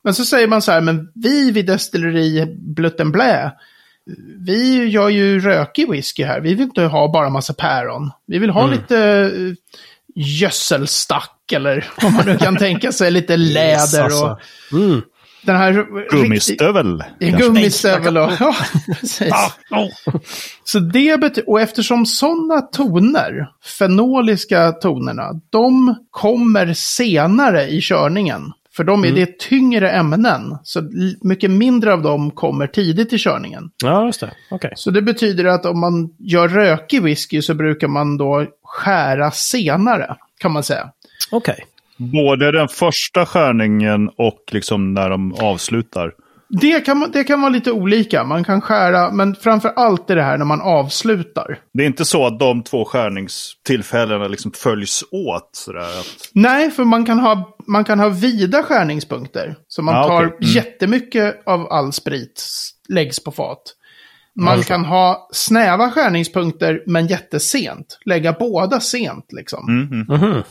Men 0.07 0.15
så 0.15 0.25
säger 0.25 0.47
man 0.47 0.63
så 0.63 0.73
här, 0.73 0.81
men 0.81 1.09
vi 1.15 1.51
vid 1.51 1.67
destilleri 1.67 2.57
Blutten 2.59 3.13
Blä, 3.13 3.53
vi 4.39 4.85
gör 4.85 5.09
ju 5.09 5.41
rökig 5.41 5.91
whisky 5.91 6.25
här. 6.25 6.41
Vi 6.41 6.55
vill 6.55 6.65
inte 6.65 6.83
ha 6.83 7.13
bara 7.13 7.31
massa 7.31 7.55
päron. 7.55 8.11
Vi 8.27 8.39
vill 8.39 8.51
ha 8.51 8.67
lite 8.67 8.99
eh, 8.99 9.55
gödselstack 10.15 11.53
eller 11.53 11.89
vad 12.03 12.13
man 12.13 12.27
nu 12.27 12.39
kan 12.39 12.57
tänka 12.57 12.93
sig, 12.93 13.11
lite 13.11 13.37
läder 13.37 13.99
och 13.99 14.05
alltså. 14.05 14.39
Mm. 14.73 15.03
den 15.43 15.57
här... 15.57 15.87
Gummistövel. 16.11 17.05
Kanske. 17.21 17.39
Gummistövel 17.43 18.17
och... 18.17 18.33
Ja, 18.41 18.57
precis. 19.01 19.35
Så 20.65 20.79
det 20.79 21.21
betyder, 21.21 21.51
och 21.51 21.61
eftersom 21.61 22.07
sådana 22.07 22.61
toner, 22.61 23.49
fenoliska 23.79 24.73
tonerna, 24.73 25.41
de 25.51 25.95
kommer 26.11 26.75
senare 26.75 27.69
i 27.69 27.81
körningen. 27.81 28.53
För 28.77 28.85
de 28.85 29.05
är 29.05 29.13
det 29.13 29.39
tyngre 29.39 29.91
ämnen, 29.91 30.59
så 30.63 30.83
mycket 31.23 31.51
mindre 31.51 31.93
av 31.93 32.03
dem 32.03 32.31
kommer 32.31 32.67
tidigt 32.67 33.13
i 33.13 33.19
körningen. 33.19 33.71
Ja, 33.85 34.07
just 34.07 34.21
det. 34.21 34.31
Okej. 34.51 34.73
Så 34.77 34.91
det 34.91 35.03
betyder 35.03 35.45
att 35.45 35.67
om 35.67 35.81
man 35.81 36.11
gör 36.19 36.49
rökig 36.49 37.03
whisky 37.03 37.43
så 37.43 37.55
brukar 37.55 37.89
man 37.89 38.17
då 38.17 38.47
skära 38.63 39.31
senare, 39.31 40.17
kan 40.41 40.53
man 40.53 40.63
säga. 40.63 40.91
Okej. 41.31 41.65
Både 41.97 42.53
den 42.53 42.69
första 42.69 43.27
skärningen 43.27 44.09
och 44.17 44.41
liksom 44.53 44.95
när 44.95 45.11
de 45.11 45.35
avslutar. 45.35 46.13
Det 46.49 46.81
kan, 46.81 47.11
det 47.13 47.25
kan 47.25 47.41
vara 47.41 47.51
lite 47.51 47.73
olika, 47.73 48.25
man 48.25 48.45
kan 48.45 48.61
skära, 48.61 49.11
men 49.13 49.35
framför 49.35 49.69
allt 49.77 50.11
är 50.11 50.17
det 50.17 50.23
här 50.23 50.39
när 50.39 50.45
man 50.45 50.61
avslutar. 50.61 51.59
Det 51.73 51.83
är 51.83 51.87
inte 51.87 52.05
så 52.05 52.27
att 52.27 52.39
de 52.39 52.63
två 52.63 52.85
skärningstillfällena 52.85 54.29
liksom 54.29 54.53
följs 54.53 55.05
åt. 55.11 55.51
Sådär, 55.53 55.81
att, 56.01 56.07
Nej, 56.33 56.71
för 56.71 56.85
man 56.85 57.07
kan 57.07 57.19
ha, 57.19 57.57
man 57.67 57.85
kan 57.85 57.99
ha 58.01 58.09
vida 58.09 58.63
skärningspunkter. 58.63 59.57
Så 59.69 59.83
man 59.83 59.95
Ah, 59.97 60.09
tar 60.09 60.23
Mm. 60.23 60.35
jättemycket 60.41 61.43
av 61.47 61.73
all 61.73 61.93
sprit 61.93 62.45
läggs 62.89 63.25
på 63.25 63.33
fat. 63.33 63.63
Man 64.41 64.57
Ja, 64.59 64.63
kan 64.63 64.85
ha 64.85 65.29
snäva 65.33 65.91
skärningspunkter 65.91 66.83
men 66.87 67.07
jättesent. 67.07 67.99
Lägga 68.05 68.33
båda 68.33 68.81
sent 68.81 69.25
liksom. 69.33 69.65
Mhm. 69.69 70.07
Mhm. 70.21 70.43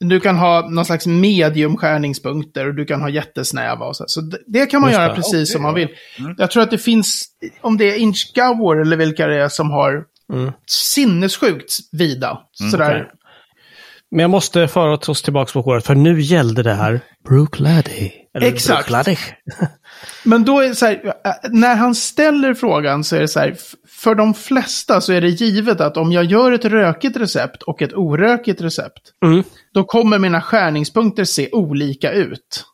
Du 0.00 0.20
kan 0.20 0.36
ha 0.36 0.68
någon 0.70 0.84
slags 0.84 1.06
medium 1.06 1.76
skärningspunkter 1.76 2.68
och 2.68 2.74
du 2.74 2.84
kan 2.84 3.00
ha 3.00 3.08
jättesnäva 3.08 3.86
och 3.86 3.96
så. 3.96 4.04
Så 4.06 4.20
det, 4.20 4.38
det 4.46 4.66
kan 4.66 4.80
man 4.80 4.90
Just 4.90 4.98
göra 5.00 5.08
det. 5.08 5.14
precis 5.14 5.32
Okej, 5.34 5.46
som 5.46 5.62
man 5.62 5.74
vill. 5.74 5.88
Jag 6.38 6.50
tror 6.50 6.62
att 6.62 6.70
det 6.70 6.78
finns, 6.78 7.24
om 7.60 7.76
det 7.76 7.84
är 7.94 7.98
Inchgauer 7.98 8.80
eller 8.80 8.96
vilka 8.96 9.26
det 9.26 9.36
är 9.36 9.48
som 9.48 9.70
har 9.70 10.04
Mm. 10.32 10.52
sinnessjukt 10.66 11.72
vida. 11.92 12.38
Sådär. 12.70 13.08
Men 14.10 14.20
jag 14.20 14.30
måste 14.30 14.68
föra 14.68 14.94
oss 14.94 15.22
tillbaka 15.22 15.52
på 15.52 15.60
håret, 15.60 15.86
för 15.86 15.94
nu 15.94 16.20
gällde 16.20 16.62
det 16.62 16.74
här 16.74 17.00
Brooklady. 17.28 18.10
Eller 18.34 18.46
Exakt. 18.46 18.88
Brooklady. 18.88 19.16
Men 20.24 20.44
då 20.44 20.60
är 20.60 20.68
det 20.68 20.74
så 20.74 20.86
här, 20.86 21.04
äh, 21.04 21.32
när 21.50 21.76
han 21.76 21.94
ställer 21.94 22.54
frågan 22.54 23.04
så 23.04 23.16
är 23.16 23.20
det 23.20 23.28
så 23.28 23.40
här, 23.40 23.56
för 23.88 24.14
de 24.14 24.34
flesta 24.34 25.00
så 25.00 25.12
är 25.12 25.20
det 25.20 25.28
givet 25.28 25.80
att 25.80 25.96
om 25.96 26.12
jag 26.12 26.24
gör 26.24 26.52
ett 26.52 26.64
rökigt 26.64 27.16
recept 27.16 27.62
och 27.62 27.82
ett 27.82 27.92
orökigt 27.94 28.60
recept, 28.60 29.02
Mm. 29.24 29.42
då 29.74 29.84
kommer 29.84 30.18
mina 30.18 30.40
skärningspunkter 30.42 31.24
se 31.24 31.48
olika 31.52 32.12
ut. 32.12 32.64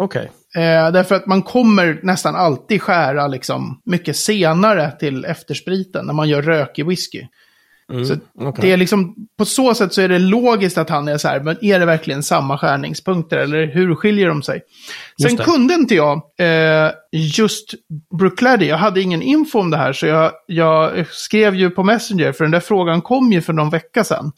Okej. 0.00 0.30
Eh, 0.56 0.92
därför 0.92 1.14
att 1.14 1.26
man 1.26 1.42
kommer 1.42 2.00
nästan 2.02 2.36
alltid 2.36 2.82
skära 2.82 3.26
liksom 3.26 3.80
mycket 3.84 4.16
senare 4.16 4.92
till 4.98 5.24
efterspriten 5.24 6.06
när 6.06 6.14
man 6.14 6.28
gör 6.28 6.42
rökig 6.42 6.86
whisky. 6.86 7.22
Så 7.92 8.16
okej. 8.38 8.62
det 8.62 8.72
är 8.72 8.76
liksom, 8.76 9.14
på 9.38 9.44
så 9.44 9.74
sätt 9.74 9.92
så 9.92 10.00
är 10.00 10.08
det 10.08 10.18
logiskt 10.18 10.78
att 10.78 10.90
han 10.90 11.08
är 11.08 11.18
så 11.18 11.28
här, 11.28 11.40
men 11.40 11.64
är 11.64 11.78
det 11.78 11.86
verkligen 11.86 12.22
samma 12.22 12.58
skärningspunkter 12.58 13.38
eller 13.38 13.66
hur 13.66 13.94
skiljer 13.94 14.28
de 14.28 14.42
sig? 14.42 14.60
Sen 15.22 15.36
kunde 15.36 15.74
inte 15.74 15.94
jag 15.94 16.22
eh, 16.38 16.90
just 17.12 17.74
Brooklady, 18.18 18.66
jag 18.66 18.76
hade 18.76 19.00
ingen 19.00 19.22
info 19.22 19.58
om 19.58 19.70
det 19.70 19.76
här 19.76 19.92
så 19.92 20.06
jag, 20.06 20.32
jag 20.46 21.06
skrev 21.10 21.54
ju 21.54 21.70
på 21.70 21.84
Messenger 21.84 22.32
för 22.32 22.44
den 22.44 22.50
där 22.50 22.60
frågan 22.60 23.02
kom 23.02 23.32
ju 23.32 23.40
för 23.40 23.52
någon 23.52 23.70
vecka 23.70 24.04
sedan. 24.04 24.32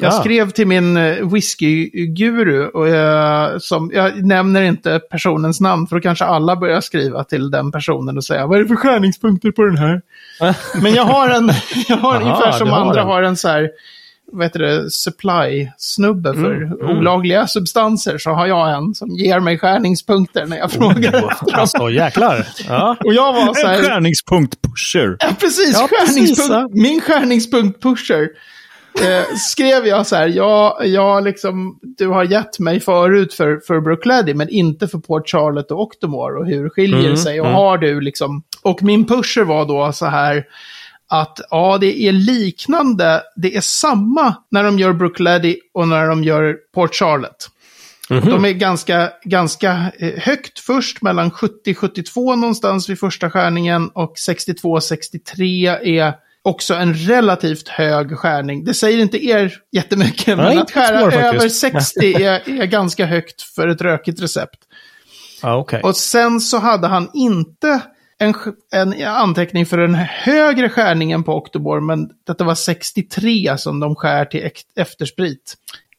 Jag 0.00 0.08
Ah. 0.14 0.20
skrev 0.20 0.50
till 0.50 0.66
min 0.66 0.96
eh, 0.96 1.28
whiskyguru, 1.32 2.66
och 2.68 2.88
jag, 2.88 3.62
som, 3.62 3.90
jag 3.94 4.24
nämner 4.24 4.62
inte 4.62 5.00
personens 5.10 5.60
namn 5.60 5.86
för 5.86 5.96
då 5.96 6.02
kanske 6.02 6.24
alla 6.24 6.56
börjar 6.56 6.80
skriva 6.80 7.24
till 7.24 7.50
den 7.50 7.72
personen 7.72 8.16
och 8.16 8.24
säga 8.24 8.46
vad 8.46 8.58
är 8.58 8.62
det 8.62 8.68
för 8.68 8.76
skärningspunkter 8.76 9.50
på 9.50 9.64
den 9.64 9.76
här? 9.78 10.02
Men 10.82 10.94
jag 10.94 11.04
har 11.04 11.28
en, 11.30 11.50
jag 11.88 11.96
har 11.96 12.14
Aha, 12.16 12.20
ungefär 12.22 12.52
som 12.52 12.68
har 12.68 12.80
andra 12.80 13.00
en. 13.00 13.06
har 13.06 13.22
en 13.22 13.36
så 13.36 13.48
här, 13.48 13.68
vad 14.32 14.46
heter 14.46 14.58
det, 14.60 14.90
supply-snubbe 14.90 16.34
för 16.34 16.54
Mm, 16.62 16.98
olagliga 16.98 17.46
substanser 17.46 18.18
så 18.18 18.30
har 18.30 18.46
jag 18.46 18.74
en 18.76 18.94
som 18.94 19.10
ger 19.10 19.40
mig 19.40 19.58
skärningspunkter 19.58 20.46
när 20.46 20.56
jag 20.58 20.72
frågar 20.72 21.12
efter 21.12 21.20
dem. 21.20 21.30
Alltså, 21.52 21.90
jäklar. 21.90 22.46
Ja. 22.68 22.96
Och 23.04 23.14
jag 23.14 23.32
var 23.32 23.54
så 23.54 23.66
En 23.66 23.72
här, 23.74 23.82
skärningspunkt 23.82 24.56
pusher. 24.62 25.16
ja 25.20 25.28
precis, 25.40 25.74
Ja, 25.80 25.88
precis, 25.90 26.14
skärningspunkt, 26.16 26.52
ja. 26.52 26.68
min 26.82 27.00
skärningspunkt 27.00 27.82
pusher. 27.82 28.28
Eh, 29.02 29.36
skrev 29.36 29.86
jag 29.86 30.06
så 30.06 30.16
här, 30.16 30.28
ja, 30.28 30.80
ja 30.84 31.20
liksom, 31.20 31.78
du 31.82 32.08
har 32.08 32.24
gett 32.24 32.58
mig 32.58 32.80
förut 32.80 33.34
för, 33.34 33.60
för 33.66 33.80
Brookladdy, 33.80 34.34
men 34.34 34.48
inte 34.48 34.88
för 34.88 34.98
Port 34.98 35.30
Charlotte 35.30 35.70
och 35.70 35.80
Octomore 35.80 36.38
och 36.38 36.46
hur 36.46 36.68
skiljer 36.68 36.98
Mm, 36.98 37.10
det 37.10 37.16
sig? 37.16 37.40
Och 37.40 37.46
mm. 37.46 37.56
har 37.56 37.78
du 37.78 38.00
liksom, 38.00 38.42
och 38.62 38.82
min 38.82 39.06
pusher 39.06 39.44
var 39.44 39.64
då 39.66 39.92
så 39.92 40.06
här, 40.06 40.44
att 41.08 41.40
ja, 41.50 41.78
det 41.80 42.02
är 42.02 42.12
liknande, 42.12 43.22
det 43.36 43.56
är 43.56 43.60
samma 43.60 44.34
när 44.50 44.64
de 44.64 44.78
gör 44.78 44.92
Brookladdy 44.92 45.56
och 45.74 45.88
när 45.88 46.06
de 46.06 46.24
gör 46.24 46.56
Port 46.74 46.94
Charlotte. 46.94 47.48
Mhm. 48.10 48.30
De 48.30 48.44
är 48.44 48.52
ganska, 48.52 49.12
ganska 49.24 49.92
eh, 49.98 50.12
högt 50.22 50.58
först, 50.58 51.02
mellan 51.02 51.30
70-72 51.30 52.36
någonstans 52.36 52.88
vid 52.88 52.98
första 52.98 53.30
skärningen 53.30 53.88
och 53.88 54.14
62-63 54.28 55.78
är 55.82 56.14
också 56.48 56.74
en 56.74 56.94
relativt 56.94 57.68
hög 57.68 58.18
skärning. 58.18 58.64
Det 58.64 58.74
säger 58.74 58.98
inte 58.98 59.26
er 59.26 59.54
jättemycket, 59.72 60.26
men 60.26 60.46
Nej, 60.46 60.58
att 60.58 60.70
skära 60.70 61.00
svår 61.00 61.14
över 61.14 61.48
60 61.48 62.22
är, 62.22 62.60
är 62.60 62.66
ganska 62.66 63.06
högt 63.06 63.42
för 63.42 63.68
ett 63.68 63.80
rökigt 63.80 64.22
recept. 64.22 64.58
Ja, 65.42 65.56
okej. 65.56 65.80
Och 65.82 65.96
sen 65.96 66.40
så 66.40 66.58
hade 66.58 66.86
han 66.86 67.10
inte 67.14 67.80
en, 68.18 68.34
en 68.70 69.02
anteckning 69.02 69.66
för 69.66 69.78
den 69.78 69.94
högre 69.94 70.68
skärningen 70.68 71.24
på 71.24 71.36
Octobor, 71.36 71.80
men 71.80 72.10
detta 72.26 72.44
var 72.44 72.54
63 72.54 73.58
som 73.58 73.80
de 73.80 73.94
skär 73.94 74.24
till 74.24 74.50
eftersprit 74.76 75.54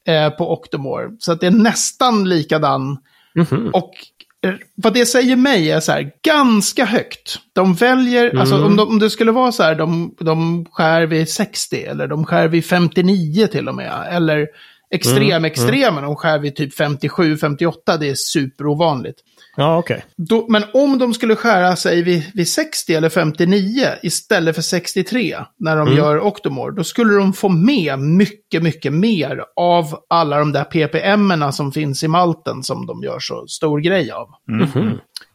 eh, 0.07 0.29
på 0.29 0.53
Octomore. 0.53 1.09
Så 1.19 1.31
att 1.31 1.39
det 1.39 1.47
är 1.47 1.51
nästan 1.51 2.29
likadan. 2.29 2.97
Mhm. 3.35 3.69
Och 3.73 3.91
eh, 3.93 4.18
vad 4.75 4.93
det 4.93 5.05
säger 5.05 5.35
mig 5.35 5.71
är 5.71 5.79
så 5.79 5.91
här, 5.91 6.11
ganska 6.23 6.85
högt. 6.85 7.39
De 7.53 7.73
väljer, 7.73 8.37
alltså 8.37 8.65
om, 8.65 8.75
de, 8.75 8.87
om 8.87 8.99
det 8.99 9.09
skulle 9.09 9.31
vara 9.31 9.51
så 9.51 9.63
här, 9.63 9.75
de, 9.75 10.15
de 10.19 10.65
skär 10.71 11.05
vid 11.05 11.29
60 11.29 11.83
eller 11.83 12.07
de 12.07 12.25
skär 12.25 12.47
vid 12.47 12.65
59 12.65 13.47
till 13.47 13.69
och 13.69 13.75
med. 13.75 14.07
Eller 14.11 14.47
extrem, 14.91 15.45
extrema, 15.45 16.01
de 16.01 16.15
skär 16.15 16.39
vid 16.39 16.55
typ 16.55 16.73
57, 16.73 17.37
58, 17.37 17.97
det 17.97 18.09
är 18.09 18.15
superovanligt. 18.15 19.17
Ja, 19.59 19.77
okej. 19.77 20.05
Då, 20.17 20.45
men 20.49 20.63
om 20.73 20.97
de 20.97 21.13
skulle 21.13 21.35
skära 21.35 21.75
sig 21.75 22.03
vid, 22.03 22.23
vid 22.33 22.47
60 22.47 22.93
eller 22.93 23.09
59 23.09 23.87
istället 24.03 24.55
för 24.55 24.61
63 24.61 25.37
när 25.59 25.77
de 25.77 25.95
gör 25.95 26.19
Octomore, 26.19 26.75
då 26.75 26.83
skulle 26.83 27.13
de 27.13 27.33
få 27.33 27.49
med 27.49 27.99
mycket, 27.99 28.63
mycket 28.63 28.93
mer 28.93 29.43
av 29.55 29.85
alla 30.09 30.39
de 30.39 30.51
där 30.51 30.63
ppm 30.63 31.51
som 31.51 31.71
finns 31.71 32.03
i 32.03 32.07
malten 32.07 32.63
som 32.63 32.85
de 32.85 33.03
gör 33.03 33.19
så 33.19 33.47
stor 33.47 33.79
grej 33.79 34.11
av. 34.11 34.27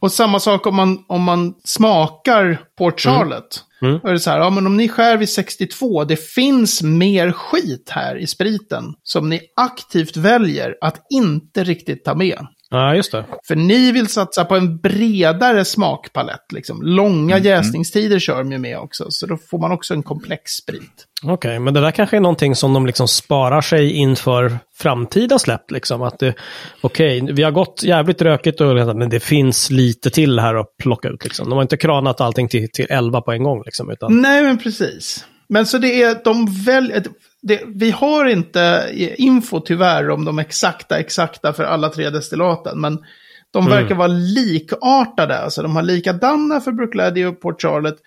Och 0.01 0.13
samma 0.13 0.41
sak 0.41 0.67
om 0.67 0.75
man, 0.75 1.05
om 1.09 1.23
man 1.23 1.55
smakar 1.65 2.59
Port 2.79 3.01
Charlotte. 3.01 3.65
Mm. 3.83 4.01
Då 4.03 4.09
är 4.09 4.13
det 4.13 4.21
så 4.21 4.31
här, 4.31 4.39
ja 4.39 4.51
men 4.51 4.67
om 4.67 4.77
ni 4.77 4.89
skär 4.89 5.17
vid 5.17 5.29
62, 5.29 6.05
det 6.05 6.17
finns 6.17 6.83
mer 6.83 7.33
skit 7.33 7.91
här 7.91 8.17
i 8.17 8.27
spriten 8.27 8.85
som 9.03 9.29
ni 9.29 9.41
aktivt 9.57 10.17
väljer 10.17 10.75
att 10.81 11.07
inte 11.11 11.65
riktigt 11.65 12.05
ta 12.05 12.15
med. 12.15 12.47
Ja, 12.75 12.95
just 12.95 13.13
det. 13.13 13.25
För 13.49 13.57
ni 13.57 13.93
vill 13.93 14.09
satsa 14.09 14.45
på 14.45 14.57
en 14.57 14.79
bredare 14.79 15.65
smakpalett. 15.65 16.53
Liksom. 16.53 16.83
Långa 16.83 17.39
jäsningstider 17.39 18.19
kör 18.19 18.39
de 18.39 18.53
ju 18.53 18.59
med 18.59 18.79
också, 18.79 19.07
så 19.09 19.27
då 19.27 19.37
får 19.51 19.59
man 19.59 19.73
också 19.73 19.95
en 19.95 20.03
komplex 20.03 20.53
sprit. 20.53 21.07
Okej, 21.23 21.59
men 21.59 21.75
det 21.75 21.81
där 21.81 21.91
kanske 21.91 22.17
är 22.17 22.21
någonting 22.21 22.55
som 22.55 22.73
de 22.73 22.87
liksom 22.87 23.09
sparar 23.09 23.61
sig 23.61 23.93
inför 23.93 24.59
framtida 24.77 25.39
släpp. 25.39 25.71
Liksom. 25.71 26.03
Att 26.03 26.19
det, 26.19 26.35
okej, 26.81 27.33
vi 27.33 27.43
har 27.43 27.51
gått 27.51 27.83
jävligt 27.83 28.23
rökigt, 28.23 28.61
och, 28.61 28.97
men 28.97 29.09
det 29.09 29.21
finns 29.21 29.71
lite 29.71 30.11
till 30.11 30.39
här 30.39 30.55
att 30.55 30.77
plocka 30.83 31.09
ut. 31.09 31.25
Liksom. 31.25 31.49
De 31.49 31.55
har 31.55 31.63
inte 31.63 31.77
kranat 31.77 32.21
allting 32.21 32.49
till, 32.49 32.71
till 32.71 32.87
11 32.89 33.21
på 33.21 33.33
en 33.33 33.43
gång. 33.43 33.63
Liksom, 33.65 33.91
utan, 33.91 34.23
Nej, 34.23 34.43
men 34.43 34.59
precis. 34.59 35.25
Men 35.49 35.67
så 35.67 35.79
det 35.79 36.03
är, 36.03 36.25
de 36.25 36.65
väljer, 36.65 37.03
det, 37.45 37.63
vi 37.67 37.91
har 37.91 38.25
inte 38.25 38.91
info 39.17 39.61
tyvärr 39.61 40.11
om 40.11 40.25
de 40.25 40.39
exakta, 40.39 40.99
exakta 40.99 41.53
för 41.53 41.65
alla 41.65 41.89
tre 41.89 42.11
destillaten, 42.11 42.81
men 42.81 43.05
de 43.51 43.67
verkar 43.67 43.95
vara 43.95 44.09
likartade. 44.09 45.39
Alltså 45.39 45.63
de 45.63 45.77
har 45.77 45.83
likadana 45.83 46.61
för 46.61 46.73
Brookladdy 46.73 47.25
och 47.25 47.41
Port 47.41 47.63
Charlotte. 47.63 47.99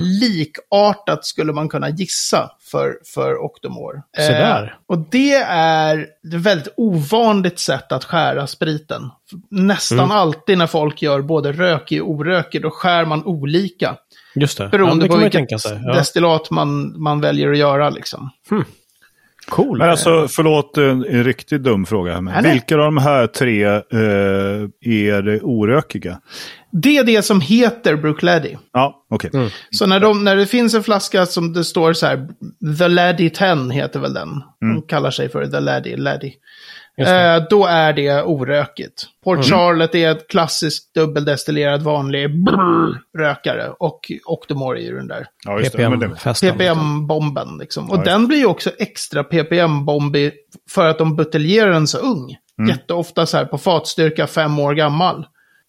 Likartat 0.00 1.24
skulle 1.24 1.52
man 1.52 1.68
kunna 1.68 1.88
gissa 1.88 2.50
för, 2.60 2.98
för 3.14 3.44
Octomore. 3.44 4.02
Där. 4.32 4.78
och 4.86 4.98
det 4.98 5.34
är 5.48 5.98
ett 5.98 6.34
väldigt 6.34 6.74
ovanligt 6.76 7.58
sätt 7.58 7.92
att 7.92 8.04
skära 8.04 8.46
spriten. 8.46 9.10
Nästan 9.50 10.10
alltid 10.10 10.58
när 10.58 10.66
folk 10.66 11.02
gör 11.02 11.22
både 11.22 11.52
rökig 11.52 12.02
och 12.02 12.10
orökig, 12.10 12.62
då 12.62 12.70
skär 12.70 13.04
man 13.04 13.24
olika. 13.24 13.96
Just 14.36 14.58
det. 14.58 14.68
Beroende 14.68 15.04
ja, 15.04 15.08
det 15.08 15.14
på 15.14 15.16
vilket 15.16 15.32
tänka 15.32 15.58
sig. 15.58 15.80
Ja. 15.84 15.94
destillat 15.94 16.50
man, 16.50 17.02
man 17.02 17.20
väljer 17.20 17.50
att 17.50 17.58
göra 17.58 17.90
liksom. 17.90 18.30
Cool. 19.48 19.78
Men 19.78 19.90
alltså, 19.90 20.28
förlåt 20.28 20.76
en, 20.76 21.04
en 21.04 21.24
riktigt 21.24 21.62
dum 21.62 21.86
fråga. 21.86 22.14
här, 22.14 22.20
Men 22.20 22.42
nej. 22.42 22.52
vilka 22.52 22.74
av 22.74 22.84
de 22.84 22.96
här 22.96 23.26
tre 23.26 23.64
eh, 23.64 23.80
är 24.80 25.40
orökiga? 25.42 26.20
Det 26.72 26.96
är 26.96 27.04
det 27.04 27.22
som 27.22 27.40
heter 27.40 27.96
Brookladdy. 27.96 28.56
Ja, 28.72 29.06
okej. 29.10 29.30
Så 29.70 29.86
när, 29.86 30.00
de, 30.00 30.24
när 30.24 30.36
det 30.36 30.46
finns 30.46 30.74
en 30.74 30.82
flaska 30.82 31.26
som 31.26 31.52
det 31.52 31.64
står 31.64 31.92
så 31.92 32.06
här, 32.06 32.28
The 32.78 32.88
Laddie 32.88 33.30
10 33.30 33.70
heter 33.72 34.00
väl 34.00 34.14
den. 34.14 34.28
De 34.60 34.82
kallar 34.82 35.10
sig 35.10 35.28
för 35.28 35.46
The 35.46 35.60
Laddie, 35.60 35.96
Laddie. 35.96 36.34
Eh, 36.98 37.42
då 37.50 37.66
är 37.66 37.92
det 37.92 38.22
orökigt. 38.22 39.06
Port 39.24 39.44
Charlotte 39.44 39.94
är 39.94 40.10
ett 40.10 40.28
klassiskt 40.28 40.94
dubbeldestillerad 40.94 41.82
vanlig 41.82 42.44
brrr, 42.44 42.98
rökare. 43.18 43.70
Och 43.78 44.12
Octomore 44.24 44.80
är 44.80 44.82
ju 44.82 44.96
den 44.96 45.06
där 45.06 45.26
Ja, 45.44 45.58
just 45.58 45.72
det. 45.76 45.88
Men 45.88 46.00
det, 46.00 46.06
PPM-festen. 46.08 46.52
ppm-bomben. 46.52 47.58
Liksom. 47.58 47.90
Och 47.90 47.98
Ja, 47.98 48.02
den 48.02 48.26
blir 48.26 48.38
ju 48.38 48.46
också 48.46 48.70
extra 48.78 49.22
ppm-bombig 49.22 50.32
för 50.70 50.88
att 50.88 50.98
de 50.98 51.16
buteljerar 51.16 51.70
den 51.70 51.86
så 51.86 51.98
ung. 51.98 52.36
Jätteofta 52.68 53.26
så 53.26 53.36
här 53.36 53.44
på 53.44 53.58
fatstyrka 53.58 54.26
fem 54.26 54.58
år 54.58 54.74
gammal. 54.74 55.26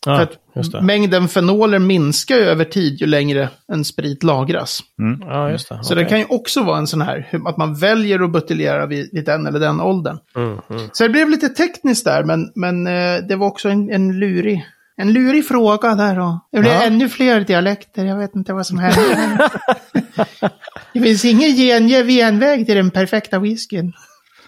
För 0.07 0.29
just 0.55 0.71
det. 0.71 0.81
mängden 0.81 1.27
fenoler 1.27 1.79
minskar 1.79 2.35
ju 2.35 2.41
över 2.41 2.65
tid 2.65 3.01
ju 3.01 3.07
längre 3.07 3.49
en 3.67 3.85
sprit 3.85 4.23
lagras. 4.23 4.79
Ja, 5.21 5.51
just 5.51 5.69
det. 5.69 5.83
Så 5.83 5.95
det 5.95 6.05
kan 6.05 6.19
ju 6.19 6.25
också 6.29 6.63
vara 6.63 6.77
en 6.77 6.87
sån 6.87 7.01
här, 7.01 7.29
att 7.45 7.57
man 7.57 7.75
väljer 7.75 8.23
att 8.23 8.31
buteljera 8.31 8.85
vid, 8.85 9.09
vid 9.13 9.25
den 9.25 9.47
eller 9.47 9.59
den 9.59 9.81
åldern. 9.81 10.17
Mm, 10.35 10.59
mm. 10.69 10.89
Så 10.93 11.03
det 11.03 11.09
blev 11.09 11.29
lite 11.29 11.49
tekniskt 11.49 12.05
där, 12.05 12.23
men, 12.23 12.51
men 12.55 12.87
eh, 12.87 13.17
det 13.29 13.35
var 13.35 13.47
också 13.47 13.69
en, 13.69 13.89
en 13.89 14.19
lurig 14.19 14.65
en 15.01 15.13
lurig 15.13 15.47
fråga 15.47 15.95
där 15.95 16.19
och 16.19 16.33
det 16.51 16.59
blev 16.59 16.73
Ja. 16.73 16.83
ännu 16.83 17.09
fler 17.09 17.41
dialekter. 17.41 18.05
Jag 18.05 18.17
vet 18.17 18.35
inte 18.35 18.53
vad 18.53 18.67
som 18.67 18.79
hände. 18.79 19.49
det 20.93 20.99
finns 21.01 21.25
ingen 21.25 21.51
gen, 21.51 21.87
genväg 21.87 22.65
till 22.65 22.75
den 22.75 22.91
perfekta 22.91 23.39
whiskyn. 23.39 23.93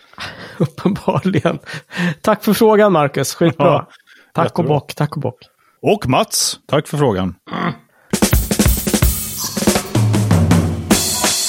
Uppenbarligen. 0.58 1.60
Tack 2.22 2.44
för 2.44 2.54
frågan, 2.54 2.92
Marcus. 2.92 3.34
Skitbra. 3.34 3.66
Ja, 3.68 3.90
tack 4.34 4.60
och 4.60 4.66
bock, 4.66 4.96
tack 4.96 5.16
och 5.16 5.22
bock. 5.22 5.38
Och 5.82 6.08
Mats, 6.10 6.60
tack 6.70 6.88
för 6.88 6.98
frågan. 6.98 7.36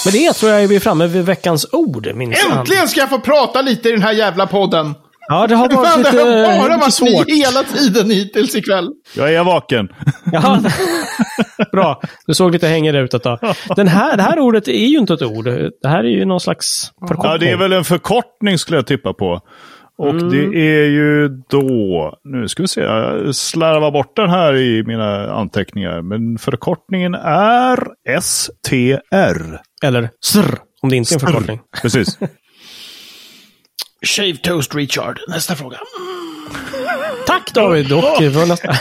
Men 0.05 0.13
det 0.13 0.33
tror 0.33 0.53
jag 0.53 0.63
är 0.63 0.67
vi 0.67 0.77
är 0.77 0.81
framme 0.81 1.07
vid 1.07 1.25
veckans 1.25 1.67
ord, 1.73 2.09
minsann. 2.15 2.59
Äntligen 2.59 2.89
ska 2.89 3.01
jag 3.01 3.09
få 3.11 3.21
prata 3.21 3.63
lite 3.63 3.89
i 3.89 3.93
den 3.93 4.03
här 4.03 4.13
jävla 4.13 4.47
podden! 4.47 4.95
Ja, 5.29 5.47
det 5.47 5.55
har 5.55 5.69
varit 5.77 5.89
Fan, 5.89 6.03
det 6.03 6.11
lite, 6.13 6.25
har 6.25 6.59
bara 6.59 6.65
lite 6.65 6.77
varit 6.81 6.95
svårt. 6.95 7.27
ni 7.27 7.37
hela 7.37 7.63
tiden 7.63 8.11
hittills 8.11 8.55
ikväll. 8.57 8.89
Jag 9.17 9.35
är 9.35 9.45
vaken. 9.45 9.89
Ja, 10.33 10.61
bra. 11.73 12.01
Du 12.27 12.35
såg 12.35 12.53
lite 12.53 12.67
hängig 12.69 12.95
ut 12.95 13.15
ett 13.15 13.23
tag. 13.23 13.39
Den 13.77 13.89
här, 13.89 14.17
det 14.17 14.23
här 14.23 14.39
ordet 14.39 14.69
är 14.69 14.87
ju 14.87 14.99
inte 14.99 15.15
ett 15.15 15.23
ord. 15.23 15.45
Det 15.83 15.89
här 15.89 15.99
är 16.05 16.09
ju 16.19 16.25
någon 16.25 16.41
slags 16.41 16.91
förkortning. 17.09 17.31
Ja, 17.33 17.39
det 17.39 17.51
är 17.51 17.57
väl 17.57 17.73
en 17.73 17.85
förkortning 17.85 18.59
skulle 18.59 18.79
jag 18.79 18.87
tippa 18.87 19.13
på. 19.13 19.41
Och 20.01 20.11
Mm. 20.11 20.31
det 20.31 20.59
är 20.61 20.87
ju 20.87 21.29
då, 21.29 22.15
nu 22.25 22.49
ska 22.49 22.63
vi 22.63 22.69
se, 22.69 22.81
jag 22.81 23.35
slarvar 23.35 23.91
bort 23.91 24.17
den 24.17 24.31
här 24.31 24.57
i 24.57 24.83
mina 24.87 25.33
anteckningar. 25.33 26.03
Men 26.03 26.39
förkortningen 26.39 27.15
är 27.25 27.79
STR. 28.21 29.59
Eller 29.83 30.11
SR, 30.25 30.59
om 30.83 30.89
det 30.91 30.97
inte 30.97 31.15
är 31.15 31.17
en 31.17 31.21
förkortning. 31.21 31.61
Precis. 31.83 32.19
Shave 34.07 34.37
Toast 34.37 34.75
Richard, 34.75 35.21
nästa 35.29 35.55
fråga. 35.55 35.79
Tack 37.27 37.55
David! 37.55 37.93
Och 37.93 38.05
vad 38.35 38.49
nästa? 38.49 38.73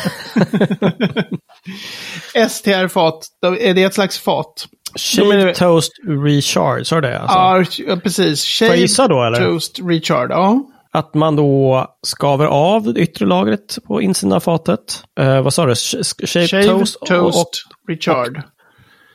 STR-fat, 2.50 3.28
är 3.60 3.74
det 3.74 3.84
ett 3.84 3.94
slags 3.94 4.20
fat? 4.20 4.68
Shave 4.96 5.54
Toast 5.54 5.92
Recharge, 6.08 6.86
sa 6.86 6.96
du 6.96 7.02
det? 7.02 7.20
Alltså? 7.20 7.82
Ja, 7.84 7.96
precis. 8.04 8.44
Shave 8.46 8.76
gissa 8.78 9.08
då, 9.08 9.24
eller? 9.24 9.46
Toast 9.46 9.80
Richard, 9.88 10.32
ja. 10.32 10.64
Att 10.94 11.14
man 11.14 11.36
då 11.36 11.88
skaver 12.08 12.46
av 12.46 12.94
det 12.94 13.00
yttre 13.02 13.26
lagret 13.26 13.78
på 13.88 14.02
insidan 14.02 14.34
av 14.34 14.40
fatet. 14.40 15.04
Eh, 15.20 15.42
vad 15.42 15.54
sa 15.54 15.66
du? 15.66 15.74
Sh- 15.74 16.26
Shave, 16.28 16.48
Shave 16.48 16.64
Toast, 16.64 17.00
Toast, 17.06 17.38
och, 17.38 17.50
Richard. 17.90 18.42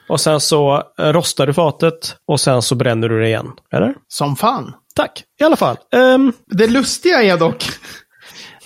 och 0.09 0.21
sen 0.21 0.41
så 0.41 0.83
rostar 0.99 1.47
du 1.47 1.55
fatet 1.55 2.17
och 2.27 2.41
sen 2.41 2.63
så 2.63 2.75
bränner 2.75 3.09
du 3.09 3.21
det 3.21 3.27
igen. 3.27 3.47
Eller? 3.73 3.95
Som 4.09 4.37
fan. 4.37 4.75
Tack, 4.95 5.23
i 5.41 5.45
alla 5.45 5.57
fall. 5.57 5.77
Ehm, 5.95 6.33
Det 6.47 6.67
lustiga 6.67 7.23
är 7.23 7.39
dock 7.39 7.65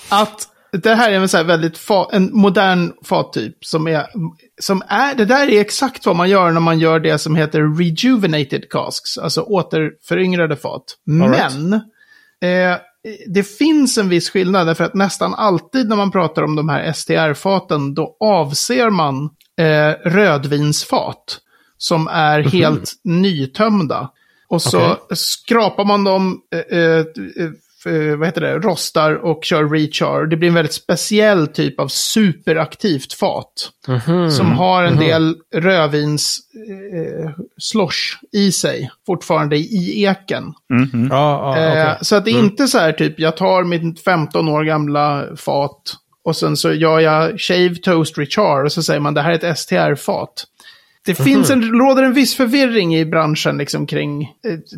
att 0.09 0.49
det 0.73 0.95
här 0.95 1.11
är 1.11 1.15
en 1.17 1.29
så 1.29 1.37
här 1.37 1.45
väldigt 1.45 1.79
fa, 1.79 2.09
en 2.13 2.31
modern 2.33 2.93
fattyp 3.05 3.65
som 3.65 3.87
är, 3.89 4.07
som 4.61 4.83
är, 4.89 5.15
det 5.15 5.25
där 5.25 5.49
är 5.49 5.61
exakt 5.61 6.07
vad 6.07 6.17
man 6.17 6.31
gör 6.31 6.51
när 6.51 6.61
man 6.61 6.79
gör 6.79 7.01
det 7.01 7.19
som 7.19 7.37
heter 7.37 7.79
rejuvenated 7.79 8.71
casks, 8.71 9.19
alltså 9.19 9.41
återföryngrade 9.43 10.57
fat. 10.57 10.83
right. 11.11 11.53
Men 11.59 11.73
eh, 12.73 12.79
det 13.27 13.43
finns 13.43 13.99
en 13.99 14.09
viss 14.09 14.31
skillnad, 14.31 14.67
därför 14.67 14.85
att 14.85 14.95
nästan 14.95 15.35
alltid 15.35 15.89
när 15.89 15.97
man 15.97 16.11
pratar 16.11 16.43
om 16.43 16.57
de 16.57 16.69
här 16.69 16.93
STR-faten, 16.93 17.95
då 17.95 18.17
avser 18.21 18.91
man 18.91 19.25
eh, 19.59 20.11
rödvinsfat 20.11 21.41
som 21.77 22.09
är 22.09 22.41
helt 22.41 22.93
nytömda. 23.05 24.11
Och 24.49 24.63
så 24.63 24.93
Okej. 24.93 25.17
skrapar 25.17 25.85
man 25.85 26.05
dem, 26.05 26.41
eh, 26.53 26.79
eh, 26.79 27.05
vad 28.17 28.29
heter 28.29 28.41
det, 28.41 28.59
rostar 28.59 29.15
och 29.15 29.45
kör 29.45 29.69
rechar. 29.69 30.27
Det 30.27 30.37
blir 30.37 30.49
en 30.49 30.55
väldigt 30.55 30.73
speciell 30.73 31.47
typ 31.47 31.81
av 31.81 31.89
superaktivt 31.89 33.13
fat. 33.13 33.71
Mhm. 33.89 34.31
Som 34.31 34.53
har 34.53 34.85
en 34.85 34.97
del 34.97 35.37
rödvins 35.55 36.39
eh, 36.93 37.31
slosh 37.61 38.17
i 38.33 38.53
sig, 38.53 38.91
fortfarande 39.07 39.57
i 39.57 40.05
eken. 40.05 40.45
Mhm. 40.71 41.09
Ja, 41.11 41.57
ja, 41.57 41.63
Eh, 41.63 41.71
okej. 41.71 41.99
Så 42.03 42.17
att 42.17 42.25
det 42.25 42.31
är 42.31 42.39
inte 42.39 42.69
så 42.69 42.79
här 42.79 42.93
typ, 42.93 43.21
jag 43.21 43.37
tar 43.37 43.65
mitt 43.65 44.01
15 44.01 44.49
år 44.49 44.65
gamla 44.65 45.25
fat 45.37 45.97
och 46.25 46.37
sen 46.37 46.57
så 46.57 46.73
gör 46.73 47.01
jag 47.01 47.41
shave 47.41 47.75
toast 47.75 48.19
rechar 48.19 48.65
och 48.65 48.73
så 48.73 48.83
säger 48.83 49.01
man 49.01 49.15
det 49.15 49.23
här 49.23 49.31
är 49.33 49.45
ett 49.45 49.59
STR-fat. 49.59 50.45
Det 51.17 51.25
finns 51.25 51.51
en, 51.51 51.79
råder 51.79 52.03
en 52.03 52.13
viss 52.13 52.35
förvirring 52.35 52.97
i 52.97 53.05
branschen 53.05 53.59
liksom 53.59 53.87
kring, 53.87 54.23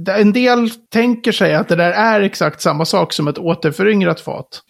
eh, 0.07 0.21
en 0.21 0.33
del 0.33 0.71
tänker 0.71 1.33
sig 1.33 1.55
att 1.55 1.69
det 1.69 1.77
där 1.77 1.91
är 1.91 2.21
exakt 2.21 2.63
samma 2.63 2.85
sak 2.85 3.13
som 3.13 3.29
ett 3.29 3.39
återföryngrat 3.39 4.21
fat. 4.21 4.63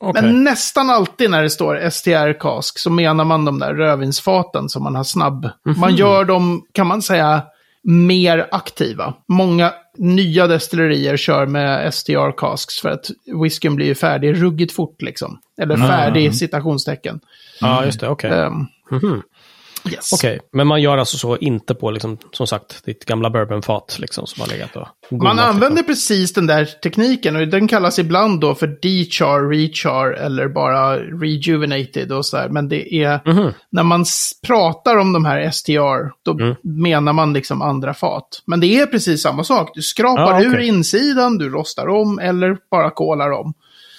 Okej. 0.00 0.22
Men 0.22 0.44
nästan 0.44 0.90
alltid 0.90 1.30
när 1.30 1.42
det 1.42 1.50
står 1.50 1.90
STR-kask 1.90 2.78
så 2.78 2.90
menar 2.90 3.24
man 3.24 3.44
de 3.44 3.58
där 3.58 3.74
rödvinsfaten 3.74 4.68
som 4.68 4.82
man 4.82 4.94
har 4.94 5.04
snabb. 5.04 5.50
Man 5.76 5.96
gör 5.96 6.24
dem, 6.24 6.62
kan 6.72 6.86
man 6.86 7.02
säga, 7.02 7.42
mer 7.82 8.48
aktiva. 8.50 9.14
Många 9.28 9.72
nya 9.98 10.46
destillerier 10.46 11.16
kör 11.16 11.46
med 11.46 11.92
STR-casks 11.94 12.80
för 12.82 12.88
att 12.88 13.10
whiskyn 13.42 13.76
blir 13.76 13.86
ju 13.86 13.94
färdig 13.94 14.42
ruggigt 14.42 14.72
fort 14.72 15.02
liksom. 15.02 15.38
Eller 15.60 15.76
färdig 15.76 16.34
citationstecken. 16.34 17.20
Ja, 17.60 17.84
just 17.84 18.00
det. 18.00 18.08
Okej. 18.08 18.30
Ehm, 18.30 18.66
Mhm. 18.90 19.22
Yes. 19.92 20.12
Okej, 20.12 20.40
men 20.52 20.66
man 20.66 20.82
gör 20.82 20.98
alltså 20.98 21.16
så 21.18 21.36
inte 21.36 21.74
på, 21.74 21.90
liksom, 21.90 22.18
som 22.32 22.46
sagt, 22.46 22.84
ditt 22.84 23.04
gamla 23.04 23.30
bourbonfat 23.30 23.96
liksom, 24.00 24.26
som 24.26 24.40
har 24.40 24.48
legat 24.48 24.76
och 24.76 24.88
Man 25.10 25.18
gommat, 25.18 25.38
använder 25.38 25.68
liksom. 25.76 25.86
precis 25.86 26.32
den 26.32 26.46
där 26.46 26.64
tekniken 26.64 27.36
och 27.36 27.48
den 27.48 27.68
kallas 27.68 27.98
ibland 27.98 28.40
då 28.40 28.54
för 28.54 28.66
dechar, 28.82 29.48
rechar 29.50 30.10
eller 30.12 30.48
bara 30.48 30.96
rejuvenated 30.98 32.12
och 32.12 32.26
sådär. 32.26 32.48
Men 32.48 32.68
det 32.68 32.94
är, 32.94 33.20
Mhm. 33.24 33.52
när 33.72 33.82
man 33.82 34.04
pratar 34.46 34.96
om 34.96 35.12
de 35.12 35.24
här 35.24 35.50
STR, 35.50 36.10
då 36.24 36.32
Mm. 36.32 36.54
menar 36.62 37.12
man 37.12 37.32
liksom 37.32 37.62
andra 37.62 37.94
fat. 37.94 38.28
Men 38.46 38.60
det 38.60 38.66
är 38.80 38.86
precis 38.86 39.22
samma 39.22 39.44
sak. 39.44 39.70
Du 39.74 39.82
skrapar 39.82 40.22
Ja, 40.22 40.36
okej. 40.36 40.46
ur 40.46 40.58
insidan, 40.60 41.38
du 41.38 41.50
rostar 41.50 41.88
om 41.88 42.18
eller 42.18 42.56
bara 42.70 42.90
kolar 42.90 43.30
om. 43.30 43.54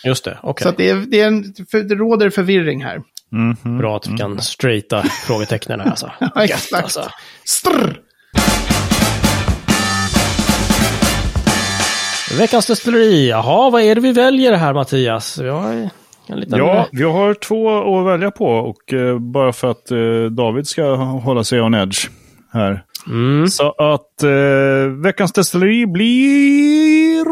Just 0.06 0.24
det, 0.26 0.38
okej. 0.44 0.64
Så 0.64 0.70
att 0.70 0.78
det, 0.78 0.90
är, 0.90 0.96
det, 0.96 1.22
är 1.22 1.28
en, 1.28 1.44
för, 1.72 1.80
det 1.80 1.96
råder 1.96 2.30
förvirring 2.30 2.84
här. 2.84 3.02
Mhm. 3.32 3.78
Bra 3.78 3.98
att 3.98 4.08
vi 4.08 4.18
kan 4.18 4.42
straighta 4.42 5.04
frågetecknen 5.04 5.80
här 5.80 5.90
alltså. 5.90 6.12
Exakt. 6.36 6.84
alltså. 6.84 7.12
Strr! 7.46 8.02
Veckans 12.38 12.68
destilleri. 12.68 13.30
Jaha, 13.30 13.70
vad 13.70 13.82
är 13.82 13.96
det 13.96 14.02
vi 14.02 14.12
väljer 14.12 14.54
här 14.54 14.74
Mattias? 14.74 15.38
Vi 15.38 15.50
har 15.50 15.90
en 16.28 16.40
liten... 16.40 16.60
Ja, 16.60 16.88
vi 16.92 17.04
har 17.04 17.34
två 17.34 18.00
att 18.00 18.08
välja 18.08 18.32
på 18.32 18.46
och 18.46 18.94
eh, 18.94 19.20
bara 19.20 19.54
för 19.54 19.72
att 19.72 19.92
eh, 19.92 20.24
David 20.32 20.68
ska 20.68 20.96
hålla 20.96 21.44
sig 21.44 21.62
on 21.62 21.74
edge 21.74 22.10
här. 22.54 22.84
Mm. 23.08 23.48
Så 23.48 23.72
att 23.72 24.24
eh, 24.24 24.92
veckans 25.04 25.34
destilleri 25.34 25.86
blir 25.88 27.26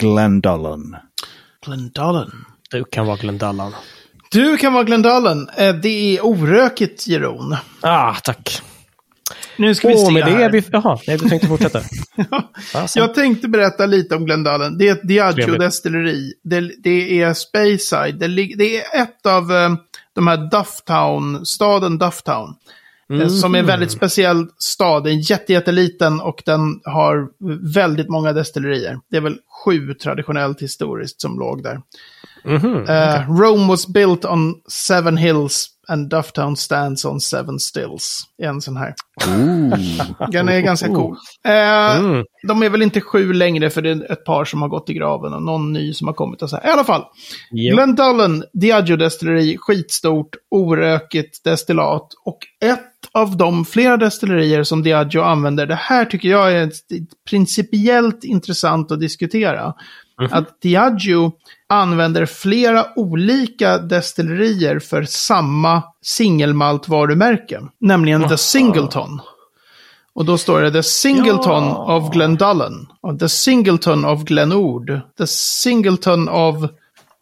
Glendullen. 0.00 0.96
Glendalen. 1.66 2.30
Du 2.70 2.84
kan 2.84 3.06
vara 3.06 3.16
Glendallan. 3.16 3.72
Du 4.32 4.56
kan 4.56 4.72
vara 4.72 4.84
Glendalen. 4.84 5.48
Eh, 5.56 5.74
Det 5.74 6.16
är 6.16 6.20
orökigt, 6.24 7.06
Jeroen. 7.06 7.56
Ah, 7.80 8.14
tack. 8.14 8.62
Nu 9.56 9.74
ska 9.74 9.88
vi 9.88 9.94
Åh, 9.94 10.06
se 10.06 10.12
med 10.12 10.26
det 10.26 10.30
här. 10.30 10.40
är 10.40 10.50
vi... 10.50 10.62
Jaha, 10.72 10.98
nej, 11.06 11.18
du 11.18 11.28
tänkte 11.28 11.48
fortsätta. 11.48 11.80
Fasen. 12.72 13.00
Jag 13.02 13.14
tänkte 13.14 13.48
berätta 13.48 13.86
lite 13.86 14.14
om 14.16 14.24
Glendalen. 14.26 14.78
Det 14.78 14.88
är 14.88 14.92
ett 14.92 15.08
Diageo 15.08 15.34
Trevligt. 15.34 15.60
destilleri. 15.60 16.32
Det, 16.44 16.60
det 16.82 17.22
är 17.22 17.34
Speyside. 17.34 18.18
Det, 18.18 18.26
det 18.56 18.76
är 18.76 19.02
ett 19.02 19.26
av 19.26 19.52
eh, 19.52 19.70
de 20.14 20.26
här 20.26 20.50
Dufftown, 20.50 21.46
staden 21.46 21.98
Dufftown. 21.98 22.54
Eh, 23.10 23.28
Som 23.28 23.54
är 23.54 23.58
en 23.58 23.66
väldigt 23.66 23.90
speciell 23.90 24.46
stad. 24.58 25.04
Den 25.04 25.12
är 25.12 25.30
jätte, 25.30 25.52
jätteliten 25.52 26.20
och 26.20 26.42
den 26.46 26.80
har 26.84 27.28
väldigt 27.74 28.08
många 28.08 28.32
destillerier. 28.32 28.98
Det 29.10 29.16
är 29.16 29.20
väl 29.20 29.38
sju 29.64 29.94
traditionellt 29.94 30.62
historiskt 30.62 31.20
som 31.20 31.38
låg 31.38 31.62
där. 31.62 31.80
Mhm. 32.44 32.84
Eh, 32.88 33.30
Rome 33.40 33.68
was 33.68 33.86
built 33.86 34.24
on 34.24 34.54
seven 34.68 35.16
hills 35.16 35.66
and 35.88 36.10
Dufftown 36.10 36.56
stands 36.56 37.04
on 37.04 37.20
seven 37.20 37.58
stills. 37.58 38.22
En 38.42 38.60
sån 38.60 38.76
här. 38.76 38.94
Den 40.32 40.48
är 40.48 40.60
ganska 40.60 40.88
cool. 40.88 41.16
Eh, 41.44 41.96
Mm. 41.98 42.24
De 42.48 42.62
är 42.62 42.68
väl 42.70 42.82
inte 42.82 43.00
sju 43.00 43.32
längre 43.32 43.70
för 43.70 43.82
det 43.82 43.90
är 43.90 44.12
ett 44.12 44.24
par 44.24 44.44
som 44.44 44.62
har 44.62 44.68
gått 44.68 44.90
i 44.90 44.94
graven 44.94 45.34
och 45.34 45.42
någon 45.42 45.72
ny 45.72 45.94
som 45.94 46.06
har 46.06 46.14
kommit 46.14 46.42
och 46.42 46.50
så 46.50 46.56
här. 46.56 46.68
I 46.68 46.72
alla 46.72 46.84
fall. 46.84 47.04
Jo. 47.50 47.74
Glendullen, 47.74 48.44
Diageo 48.52 48.96
destilleri, 48.96 49.56
skitstort, 49.58 50.36
orökigt 50.50 51.44
destillat 51.44 52.08
och 52.24 52.38
ett 52.64 52.86
av 53.12 53.36
de 53.36 53.64
flera 53.64 53.96
destillerier 53.96 54.62
som 54.62 54.82
Diageo 54.82 55.22
använder. 55.22 55.66
Det 55.66 55.74
här 55.74 56.04
tycker 56.04 56.28
jag 56.28 56.52
är 56.52 56.70
principiellt 57.30 58.24
intressant 58.24 58.92
att 58.92 59.00
diskutera. 59.00 59.74
Att 60.30 60.60
Diageo 60.62 61.32
använder 61.68 62.26
flera 62.26 62.86
olika 62.96 63.78
destillerier 63.78 64.78
för 64.78 65.02
samma 65.02 65.82
singelmaltvarumärke, 66.02 67.60
nämligen 67.80 68.28
The 68.28 68.36
Singleton. 68.36 69.20
Och 70.12 70.24
då 70.24 70.38
står 70.38 70.62
det 70.62 70.72
The 70.72 70.82
Singleton 70.82 71.64
Ja. 71.64 71.96
of 71.96 72.12
Glendullen, 72.12 72.86
The 73.20 73.28
Singleton 73.28 74.04
of 74.04 74.24
Glenord, 74.24 75.00
The 75.18 75.26
Singleton 75.26 76.28
of 76.28 76.56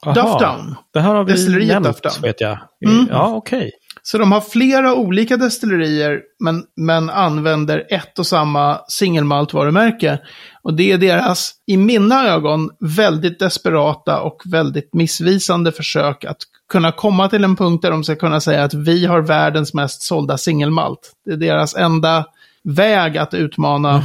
Aha. 0.07 0.15
Dufftown. 0.15 0.75
Det 0.93 1.01
här 1.01 1.15
har 1.15 1.25
vi 1.25 1.67
nämnt, 1.67 2.19
vet 2.23 2.41
jag. 2.41 2.59
Mm. 2.87 3.07
Ja, 3.11 3.35
okej. 3.35 3.71
Så 4.11 4.19
de 4.19 4.33
har 4.33 4.41
flera 4.41 4.95
olika 4.95 5.37
destillerier, 5.37 6.21
men, 6.41 6.65
men 6.77 7.11
använder 7.11 7.87
ett 7.91 8.19
och 8.19 8.27
samma 8.27 8.81
singelmaltvarumärke. 8.89 10.19
Och 10.63 10.75
det 10.75 10.93
är 10.93 10.99
deras, 10.99 11.53
i 11.67 11.77
mina 11.77 12.29
ögon, 12.29 12.71
väldigt 12.81 13.39
desperata 13.39 14.21
och 14.21 14.43
väldigt 14.45 14.95
missvisande 14.95 15.73
försök 15.73 16.25
att 16.25 16.37
kunna 16.73 16.93
komma 16.93 17.29
till 17.29 17.45
en 17.45 17.57
punkt 17.57 17.83
där 17.83 17.91
de 17.91 18.05
ska 18.05 18.17
kunna 18.17 18.41
säga 18.41 18.65
att 18.65 18.75
vi 18.75 19.07
har 19.07 19.21
världens 19.21 19.75
mest 19.75 20.03
sålda 20.03 20.39
singelmalt. 20.39 21.13
Det 21.25 21.33
är 21.33 21.37
deras 21.37 21.75
enda 21.75 22.25
väg 22.65 23.19
att 23.19 23.35
utmana. 23.35 24.03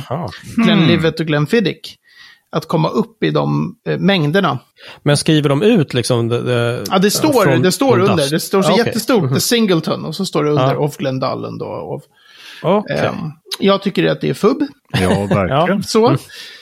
Glenlivet 0.56 1.20
och 1.20 1.26
Glenfiddich. 1.26 1.98
Att 2.54 2.68
komma 2.68 2.90
upp 2.90 3.24
i 3.24 3.30
de 3.32 3.76
eh, 3.88 3.98
mängderna. 3.98 4.60
Men 5.04 5.18
skriver 5.18 5.50
de 5.50 5.62
ut 5.62 5.94
liksom... 5.94 6.28
Det, 6.30 6.42
det, 6.44 6.84
Ja, 6.92 7.00
det 7.00 7.12
står, 7.12 7.44
från- 7.44 7.62
det 7.62 7.72
står 7.72 8.00
under. 8.00 8.16
Dust? 8.18 8.30
Det 8.32 8.40
står 8.40 8.62
så 8.62 8.70
Ja, 8.70 8.74
okej. 8.74 8.86
jättestort, 8.86 9.34
The 9.34 9.40
Singleton, 9.40 10.06
och 10.06 10.16
så 10.16 10.26
står 10.26 10.44
det 10.44 10.50
under 10.50 10.74
Ja. 10.74 10.78
of 10.78 10.98
Glendullen 10.98 11.58
då. 11.58 11.66
Of, 11.66 12.04
Okej. 12.64 12.98
Ehm, 12.98 13.16
jag 13.60 13.82
tycker 13.82 14.06
att 14.06 14.22
det 14.22 14.30
är 14.30 14.34
fubb. 14.34 14.64
Ja, 15.02 15.10
verkligen. 15.10 15.84
Så. 15.88 16.18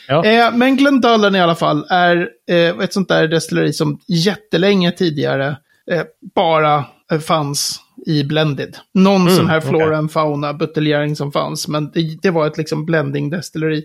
Ja. 0.08 0.26
Eh, 0.26 0.52
men 0.54 0.78
Glendullen 0.78 1.36
i 1.36 1.40
alla 1.42 1.56
fall 1.56 1.86
är 1.90 2.28
eh, 2.50 2.80
ett 2.80 2.94
sånt 2.94 3.08
där 3.10 3.28
destilleri 3.28 3.74
som 3.74 4.00
jättelänge 4.08 4.92
tidigare 4.92 5.58
eh, 5.92 6.04
bara 6.36 6.86
eh, 7.12 7.20
fanns 7.20 7.80
i 8.06 8.24
blended. 8.24 8.78
Någon 8.94 9.22
Mm, 9.22 9.36
sån 9.36 9.48
här 9.48 9.62
flora 9.62 9.98
and 9.98 10.12
fauna 10.12 10.54
buteljering 10.54 11.16
som 11.16 11.32
fanns, 11.32 11.68
men 11.68 11.92
det, 11.92 12.18
det 12.22 12.30
var 12.30 12.48
ett 12.48 12.58
liksom 12.58 12.86
blending 12.86 13.30
destilleri. 13.30 13.84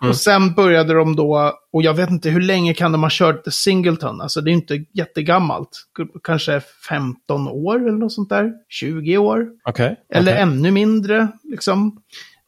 Mm. 0.00 0.10
Och 0.10 0.16
sen 0.16 0.54
började 0.54 0.94
de 0.94 1.16
då, 1.16 1.52
och 1.72 1.82
jag 1.82 1.94
vet 1.94 2.10
inte 2.10 2.30
hur 2.30 2.40
länge 2.40 2.74
kan 2.74 2.92
de 2.92 3.02
ha 3.02 3.10
kört 3.12 3.44
The 3.44 3.50
Singleton, 3.50 4.20
alltså 4.20 4.40
det 4.40 4.50
är 4.50 4.52
inte 4.52 4.84
jättegammalt. 4.94 5.68
Kanske 6.24 6.60
15 6.88 7.48
år 7.48 7.88
eller 7.88 7.98
något 7.98 8.12
sånt 8.12 8.28
där, 8.28 8.52
20 8.68 9.18
år. 9.18 9.48
Okej. 9.68 9.96
Eller 10.14 10.32
okej. 10.32 10.42
ännu 10.42 10.70
mindre, 10.70 11.28
liksom. 11.44 12.00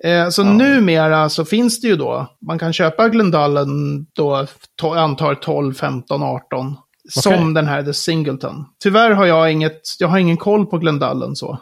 Eh, 0.04 0.28
så 0.28 0.44
numera 0.44 1.28
så 1.28 1.44
finns 1.44 1.80
det 1.80 1.88
ju 1.88 1.96
då, 1.96 2.36
man 2.46 2.58
kan 2.58 2.72
köpa 2.72 3.08
Glendullen 3.08 4.06
då, 4.12 4.46
antar 4.82 5.34
12, 5.34 5.74
15, 5.74 6.22
18. 6.22 6.76
Som 7.08 7.54
den 7.54 7.66
här 7.66 7.82
The 7.82 7.92
Singleton. 7.94 8.64
Tyvärr 8.82 9.10
har 9.10 9.26
jag 9.26 9.52
inget, 9.52 9.80
jag 9.98 10.08
har 10.08 10.18
ingen 10.18 10.36
koll 10.36 10.66
på 10.66 10.78
Glendullen 10.78 11.36
så. 11.36 11.58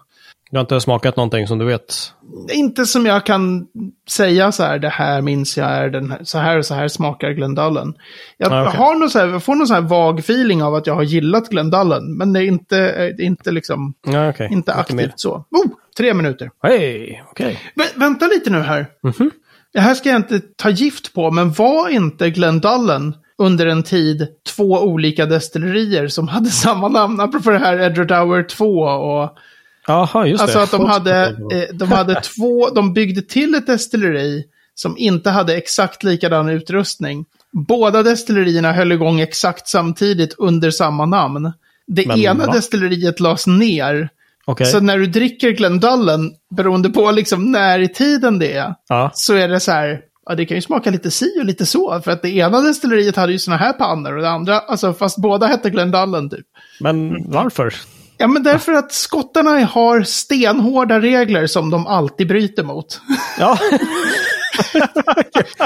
Du 0.50 0.56
har 0.56 0.60
inte 0.60 0.80
smakat 0.80 1.16
någonting 1.16 1.46
som 1.46 1.58
du 1.58 1.64
vet? 1.64 2.12
Inte 2.52 2.86
som 2.86 3.06
jag 3.06 3.26
kan 3.26 3.66
säga 4.10 4.52
så 4.52 4.62
här, 4.62 4.78
det 4.78 4.88
här 4.88 5.20
minns 5.22 5.56
jag 5.58 5.68
är 5.70 5.90
den 5.90 6.10
här, 6.10 6.20
så 6.24 6.38
här 6.38 6.58
och 6.58 6.66
så 6.66 6.74
här 6.74 6.88
smakar 6.88 7.30
Glendallen. 7.30 7.94
Jag, 8.36 8.52
Ah, 8.52 8.62
okej. 8.68 8.78
har 8.78 8.94
någon 8.94 9.10
så 9.10 9.18
här, 9.18 9.26
jag 9.28 9.42
får 9.42 9.54
någon 9.54 9.66
så 9.66 9.74
här 9.74 9.80
vag 9.80 10.18
feeling 10.18 10.62
av 10.62 10.74
att 10.74 10.86
jag 10.86 10.94
har 10.94 11.02
gillat 11.02 11.48
Glendallen, 11.48 12.16
men 12.16 12.32
det 12.32 12.40
är 12.40 12.44
inte, 12.44 12.76
är 12.78 13.20
inte 13.20 13.50
liksom, 13.50 13.94
Ja, 14.06 14.28
okej. 14.30 14.48
inte 14.52 14.74
aktivt 14.74 14.96
mer. 14.96 15.12
så. 15.16 15.34
Oh, 15.34 15.66
tre 15.96 16.14
minuter. 16.14 16.50
Hej, 16.62 17.24
okej. 17.30 17.58
Vä- 17.74 17.98
vänta 18.00 18.26
lite 18.26 18.50
nu 18.50 18.58
här. 18.60 18.86
Mhm. 19.02 19.30
Det 19.72 19.80
här 19.80 19.94
ska 19.94 20.08
jag 20.08 20.18
inte 20.18 20.40
ta 20.56 20.70
gift 20.70 21.14
på, 21.14 21.30
men 21.30 21.52
var 21.52 21.88
inte 21.88 22.30
Glendallen 22.30 23.14
under 23.38 23.66
en 23.66 23.82
tid 23.82 24.26
två 24.56 24.64
olika 24.64 25.26
destillerier 25.26 26.08
som 26.08 26.28
hade 26.28 26.50
samma 26.50 26.88
namn? 26.88 27.20
Apropå 27.20 27.50
det 27.50 27.58
här 27.58 27.78
Edward 27.80 28.12
Hour 28.12 28.42
2 28.42 28.66
och... 28.80 29.36
Jaha, 29.86 30.26
just 30.26 30.42
Alltså 30.42 30.58
det. 30.58 30.64
att 30.64 30.70
de 30.70 30.84
hade, 30.86 31.26
eh, 31.26 31.74
de 31.76 31.92
hade 31.92 32.20
två, 32.36 32.70
de 32.70 32.92
byggde 32.94 33.22
till 33.22 33.54
ett 33.54 33.66
destilleri 33.66 34.44
som 34.74 34.98
inte 34.98 35.30
hade 35.30 35.56
exakt 35.56 36.02
likadan 36.04 36.48
utrustning. 36.48 37.24
Båda 37.52 38.02
destillerierna 38.02 38.72
höll 38.72 38.92
igång 38.92 39.20
exakt 39.20 39.68
samtidigt 39.68 40.34
under 40.38 40.70
samma 40.70 41.06
namn. 41.06 41.52
Det 41.86 42.06
Men 42.06 42.18
ena 42.18 42.46
va? 42.46 42.52
destilleriet 42.52 43.20
lades 43.20 43.46
ner. 43.46 44.08
Okej. 44.44 44.66
Så 44.66 44.80
när 44.80 44.98
du 44.98 45.06
dricker 45.06 45.50
Glendallen, 45.50 46.32
beroende 46.56 46.88
på 46.90 47.10
liksom 47.10 47.52
när 47.52 47.78
i 47.78 47.88
tiden 47.88 48.38
det 48.38 48.52
är, 48.52 48.74
Ja. 48.88 49.10
så 49.14 49.34
är 49.34 49.48
det 49.48 49.60
så 49.60 49.72
här, 49.72 50.00
ja 50.26 50.34
det 50.34 50.46
kan 50.46 50.56
ju 50.56 50.60
smaka 50.60 50.90
lite 50.90 51.10
si 51.10 51.40
och 51.40 51.44
lite 51.44 51.66
så. 51.66 52.00
För 52.00 52.10
att 52.10 52.22
det 52.22 52.30
ena 52.30 52.60
destilleriet 52.60 53.16
hade 53.16 53.32
ju 53.32 53.38
såna 53.38 53.56
här 53.56 53.72
pannor 53.72 54.16
och 54.16 54.22
det 54.22 54.30
andra, 54.30 54.58
alltså 54.58 54.92
fast 54.92 55.18
båda 55.18 55.46
hette 55.46 55.70
Glendallen 55.70 56.30
typ. 56.30 56.46
Men 56.80 57.30
varför? 57.30 57.74
Ja, 58.18 58.26
men 58.26 58.42
därför 58.42 58.72
att 58.72 58.92
skottarna 58.92 59.50
har 59.50 60.02
stenhårda 60.02 61.00
regler 61.00 61.46
som 61.46 61.70
de 61.70 61.86
alltid 61.86 62.28
bryter 62.28 62.62
mot. 62.62 63.00
Ja, 63.38 63.58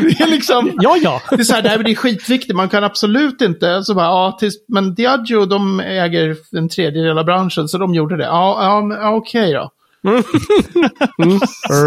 Det 0.00 0.20
är 0.20 0.30
liksom... 0.30 0.72
ja, 0.80 0.96
ja. 1.02 1.22
Det 1.30 1.40
är 1.40 1.44
så 1.44 1.54
här, 1.54 1.62
det 1.62 1.68
här 1.68 1.88
är 1.88 1.94
skitviktigt, 1.94 2.56
man 2.56 2.68
kan 2.68 2.84
absolut 2.84 3.40
inte, 3.40 3.84
så 3.84 3.94
bara, 3.94 4.04
ja, 4.06 4.36
tills, 4.40 4.54
men 4.68 4.94
Diageo 4.94 5.44
de 5.44 5.80
äger 5.80 6.36
en 6.52 6.68
tredjedel 6.68 7.18
av 7.18 7.24
branschen, 7.24 7.68
så 7.68 7.78
de 7.78 7.94
gjorde 7.94 8.16
det. 8.16 8.24
Ja, 8.24 8.64
ja, 8.64 8.80
men, 8.80 8.98
ja 8.98 9.10
okej 9.14 9.50
då. 10.02 10.10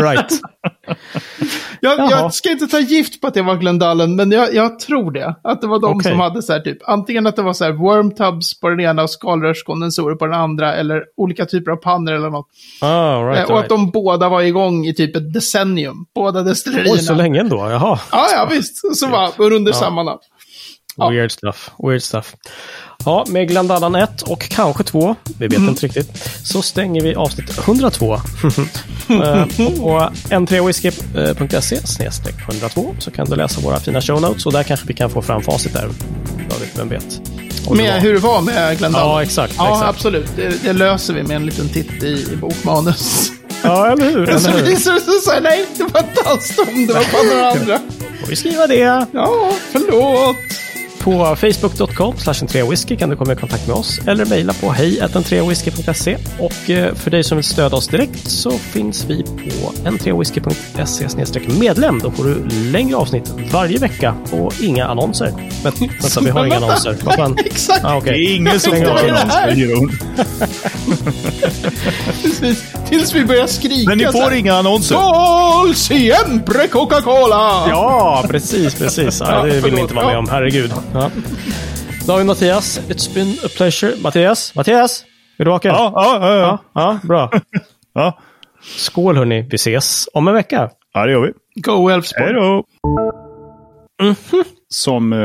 Right. 0.01 0.41
Jag, 1.79 2.11
jag 2.11 2.33
ska 2.33 2.51
inte 2.51 2.67
ta 2.67 2.79
gift 2.79 3.21
på 3.21 3.27
att 3.27 3.33
det 3.33 3.41
var 3.41 3.55
Glendallen, 3.55 4.15
men 4.15 4.31
jag, 4.31 4.53
jag 4.53 4.79
tror 4.79 5.11
det. 5.11 5.35
Att 5.43 5.61
det 5.61 5.67
var 5.67 5.79
de 5.79 5.97
Okej. 5.97 6.11
som 6.11 6.19
hade 6.19 6.41
så 6.41 6.53
här 6.53 6.59
typ, 6.59 6.77
antingen 6.89 7.27
att 7.27 7.35
det 7.35 7.41
var 7.41 7.53
så 7.53 7.63
här 7.63 7.71
wormtubs 7.71 8.59
på 8.59 8.69
den 8.69 8.79
ena 8.79 9.03
och 9.03 9.09
skalrörskondensorer 9.09 10.15
på 10.15 10.25
den 10.25 10.39
andra, 10.39 10.75
eller 10.75 11.03
olika 11.17 11.45
typer 11.45 11.71
av 11.71 11.75
pannor 11.75 12.13
eller 12.13 12.29
något. 12.29 12.47
Ah, 12.81 13.19
right, 13.29 13.39
Eh, 13.39 13.43
och 13.43 13.49
right. 13.49 13.63
att 13.63 13.69
de 13.69 13.91
båda 13.91 14.29
var 14.29 14.41
igång 14.41 14.85
i 14.85 14.93
typ 14.93 15.15
ett 15.15 15.33
decennium, 15.33 16.05
båda 16.15 16.41
destillerierna. 16.41 16.93
Oj, 16.93 16.99
så 16.99 17.13
länge 17.13 17.39
ändå? 17.39 17.55
Jaha. 17.57 17.99
Ja, 18.11 18.27
ja, 18.35 18.47
visst. 18.51 18.97
Så 18.99 19.07
var 19.07 19.51
under 19.53 19.71
samma 19.71 20.03
namn. 20.03 20.19
Weird 20.97 21.31
stuff. 21.31 21.71
Weird 21.83 22.03
stuff. 22.03 22.35
Ja, 23.05 23.25
med 23.27 23.47
Glendallan 23.47 23.95
1 23.95 24.21
och 24.21 24.41
kanske 24.41 24.83
2, 24.83 25.15
vi 25.37 25.47
vet 25.47 25.59
inte 25.59 25.85
riktigt, 25.85 26.29
så 26.43 26.61
stänger 26.61 27.01
vi 27.01 27.15
avsnitt 27.15 27.57
102. 27.57 28.17
Eh, 29.09 29.45
på 29.77 30.09
n3whisky.se 30.29 31.87
snedstreck 31.87 32.35
102 32.49 32.95
så 32.99 33.11
kan 33.11 33.25
du 33.29 33.35
läsa 33.35 33.61
våra 33.61 33.79
fina 33.79 34.01
show 34.01 34.21
notes 34.21 34.45
och 34.45 34.51
där 34.51 34.63
kanske 34.63 34.87
vi 34.87 34.93
kan 34.93 35.09
få 35.09 35.21
fram 35.21 35.41
facit 35.41 35.73
där. 35.73 35.89
David, 36.49 36.69
vem 36.77 36.89
vet? 36.89 37.21
Med 37.71 38.01
hur 38.01 38.13
det 38.13 38.19
var 38.19 38.41
med 38.41 38.77
Glendallen. 38.77 39.09
Ja, 39.09 39.23
exakt. 39.23 39.53
Ja, 39.57 39.73
exakt. 39.73 39.89
absolut. 39.89 40.29
Det, 40.35 40.63
det 40.63 40.73
löser 40.73 41.13
vi 41.13 41.23
med 41.23 41.35
en 41.35 41.45
liten 41.45 41.69
titt 41.69 42.03
i, 42.03 42.27
i 42.33 42.35
bokmanus. 42.35 43.31
Ja, 43.63 43.91
eller 43.91 44.05
hur? 44.11 44.25
Så 44.39 44.49
Eller 44.49 44.59
hur? 44.59 44.65
visar 44.65 44.93
det 44.93 44.99
sig 45.01 45.13
så 45.23 45.31
här, 45.31 45.41
nej, 45.41 45.65
det 45.77 45.83
var 45.83 45.99
inte 45.99 46.21
alls 46.29 46.55
dem, 46.55 46.87
det 46.87 46.93
var 46.93 47.05
bara 47.11 47.35
några 47.35 47.51
andra. 47.51 47.79
Får 48.21 48.27
vi 48.27 48.35
skriva 48.35 48.67
det? 48.67 49.07
Ja, 49.13 49.51
förlåt. 49.71 50.35
På 51.03 51.35
facebook.com 51.35 52.15
whisky 52.69 52.97
kan 52.97 53.09
du 53.09 53.15
komma 53.15 53.33
i 53.33 53.35
kontakt 53.35 53.67
med 53.67 53.75
oss 53.75 53.99
eller 54.07 54.25
mejla 54.25 54.53
på 54.53 54.69
hej.n3whisky.se. 54.71 56.17
Och 56.39 56.69
eh, 56.69 56.93
för 56.95 57.11
dig 57.11 57.23
som 57.23 57.37
vill 57.37 57.45
stödja 57.45 57.77
oss 57.77 57.87
direkt 57.87 58.31
så 58.31 58.51
finns 58.51 59.05
vi 59.09 59.23
på 59.23 59.89
n3whisky.se 59.89 61.39
medlem. 61.59 61.99
Då 61.99 62.11
får 62.11 62.23
du 62.23 62.49
längre 62.49 62.95
avsnitt 62.95 63.33
varje 63.51 63.79
vecka 63.79 64.15
och 64.31 64.53
inga 64.61 64.85
annonser. 64.85 65.33
Men 65.63 65.73
vänta, 65.79 66.21
vi 66.21 66.29
har 66.29 66.45
inga 66.45 66.55
annonser. 66.55 66.97
Vad 67.03 67.15
fan? 67.15 67.37
Exakt. 67.45 67.85
Ah, 67.85 67.91
Det 67.91 67.97
okej. 67.97 68.25
är 68.25 68.35
ingen 68.35 68.59
som 68.59 68.71
har 68.71 69.55
det 69.55 69.75
hon. 69.75 69.91
Precis. 72.23 72.63
Tills 72.89 73.15
vi 73.15 73.25
börjar 73.25 73.47
skrika 73.47 73.89
Men 73.89 73.97
ni 73.97 74.05
får 74.05 74.19
här, 74.19 74.33
inga 74.33 74.53
annonser. 74.53 74.95
Skål 74.95 75.75
siempre 75.75 76.67
Coca-Cola! 76.67 77.65
Ja, 77.69 78.25
precis, 78.29 78.75
precis. 78.75 79.19
Ja, 79.19 79.41
det 79.41 79.43
vill 79.43 79.53
vi 79.55 79.61
förlåt. 79.61 79.79
inte 79.79 79.93
vara 79.93 80.07
med 80.07 80.17
om, 80.17 80.29
herregud. 80.29 80.71
Ja. 80.93 81.11
David 82.07 82.25
Mattias, 82.25 82.79
it's 82.89 83.13
been 83.13 83.27
a 83.45 83.47
pleasure. 83.57 83.93
Mattias, 84.03 84.55
Mattias, 84.55 85.05
är 85.37 85.45
du 85.45 85.51
vaken? 85.51 85.71
Ja, 85.71 85.91
ja, 85.95 86.19
ja. 86.19 86.27
ja, 86.29 86.37
ja. 86.39 86.59
ja 86.73 86.99
bra. 87.07 87.31
ja. 87.93 88.19
Skål 88.77 89.17
hörni, 89.17 89.41
vi 89.49 89.55
ses 89.55 90.09
om 90.13 90.27
en 90.27 90.33
vecka. 90.33 90.69
ja 90.93 91.05
det 91.05 91.11
gör 91.11 91.21
vi. 91.21 91.61
Go 91.61 91.89
Elfsborg. 91.89 92.25
Hej 92.25 92.33
då! 92.33 92.63
Som, 94.69 95.13
eh, 95.13 95.19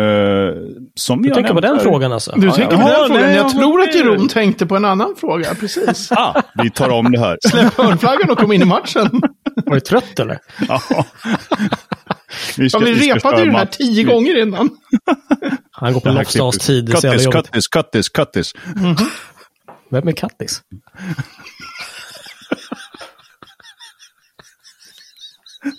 som 0.95 1.23
Du 1.23 1.29
jag 1.29 1.35
tänker 1.35 1.55
på 1.55 1.61
den 1.61 1.81
frågan 1.81 2.13
alltså? 2.13 2.33
Du 2.37 2.47
Ja, 2.47 2.53
tänker 2.53 2.77
ja. 2.77 2.83
på 2.83 2.89
den 2.89 3.07
frågan. 3.07 3.23
nej, 3.23 3.37
Jag 3.37 3.45
jag 3.45 3.51
tror 3.53 3.83
att. 3.83 3.95
Jeroen 3.95 4.29
tänkte 4.29 4.67
på 4.67 4.77
en 4.77 4.85
annan 4.85 5.15
fråga. 5.21 5.55
Precis. 5.55 6.13
Ah, 6.17 6.43
vi 6.63 6.71
tar 6.71 6.91
om 6.91 7.13
det 7.13 7.19
här. 7.19 7.39
Släpp 7.49 7.75
hörnflaggan 7.75 8.31
och 8.31 8.39
kom 8.39 8.53
in 8.53 8.63
i 8.63 8.65
matchen. 8.65 9.21
Var 9.67 9.75
du 9.75 9.81
trött 9.81 10.19
eller? 10.19 10.39
Ja. 10.69 10.81
Vi, 12.59 12.69
Ja, 12.73 12.79
vi 12.79 13.01
ska 13.01 13.15
repade 13.15 13.39
ju 13.39 13.45
den 13.45 13.55
här 13.55 13.67
tije 13.67 14.03
gånger 14.05 14.43
innan. 14.43 14.71
Han 15.71 15.93
går 15.93 16.01
på 16.01 16.25
klipper. 16.25 16.51
tid. 16.59 16.93
Kattis, 16.93 17.27
kattis, 17.27 17.69
kattis, 17.69 18.09
kattis. 18.09 18.53
Vem 19.91 20.09
är 20.09 20.13
Kattis? 20.13 20.63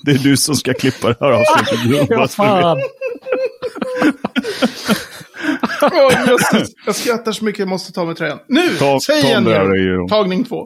Det 0.05 0.11
är 0.11 0.17
du 0.17 0.37
som 0.37 0.55
ska 0.55 0.73
klippa 0.73 1.07
det 1.07 1.15
här 1.19 1.31
avsnittet. 1.31 2.07
Ja, 2.09 2.27
fan. 2.27 2.77
Åh, 5.81 6.13
jag, 6.27 6.39
jag 6.85 6.95
skrattar 6.95 7.31
så 7.31 7.45
mycket 7.45 7.59
jag 7.59 7.67
måste 7.67 7.91
ta 7.93 8.05
med 8.05 8.17
tröjan. 8.17 8.39
Nu! 8.47 8.69
Ta- 8.79 8.99
säg 8.99 9.21
ta 9.21 9.27
igen 9.27 9.43
det 9.43 9.51
här, 9.53 9.59
Jeroen. 9.59 9.83
Jeroen. 9.83 10.07
Tagning 10.07 10.43
två. 10.43 10.63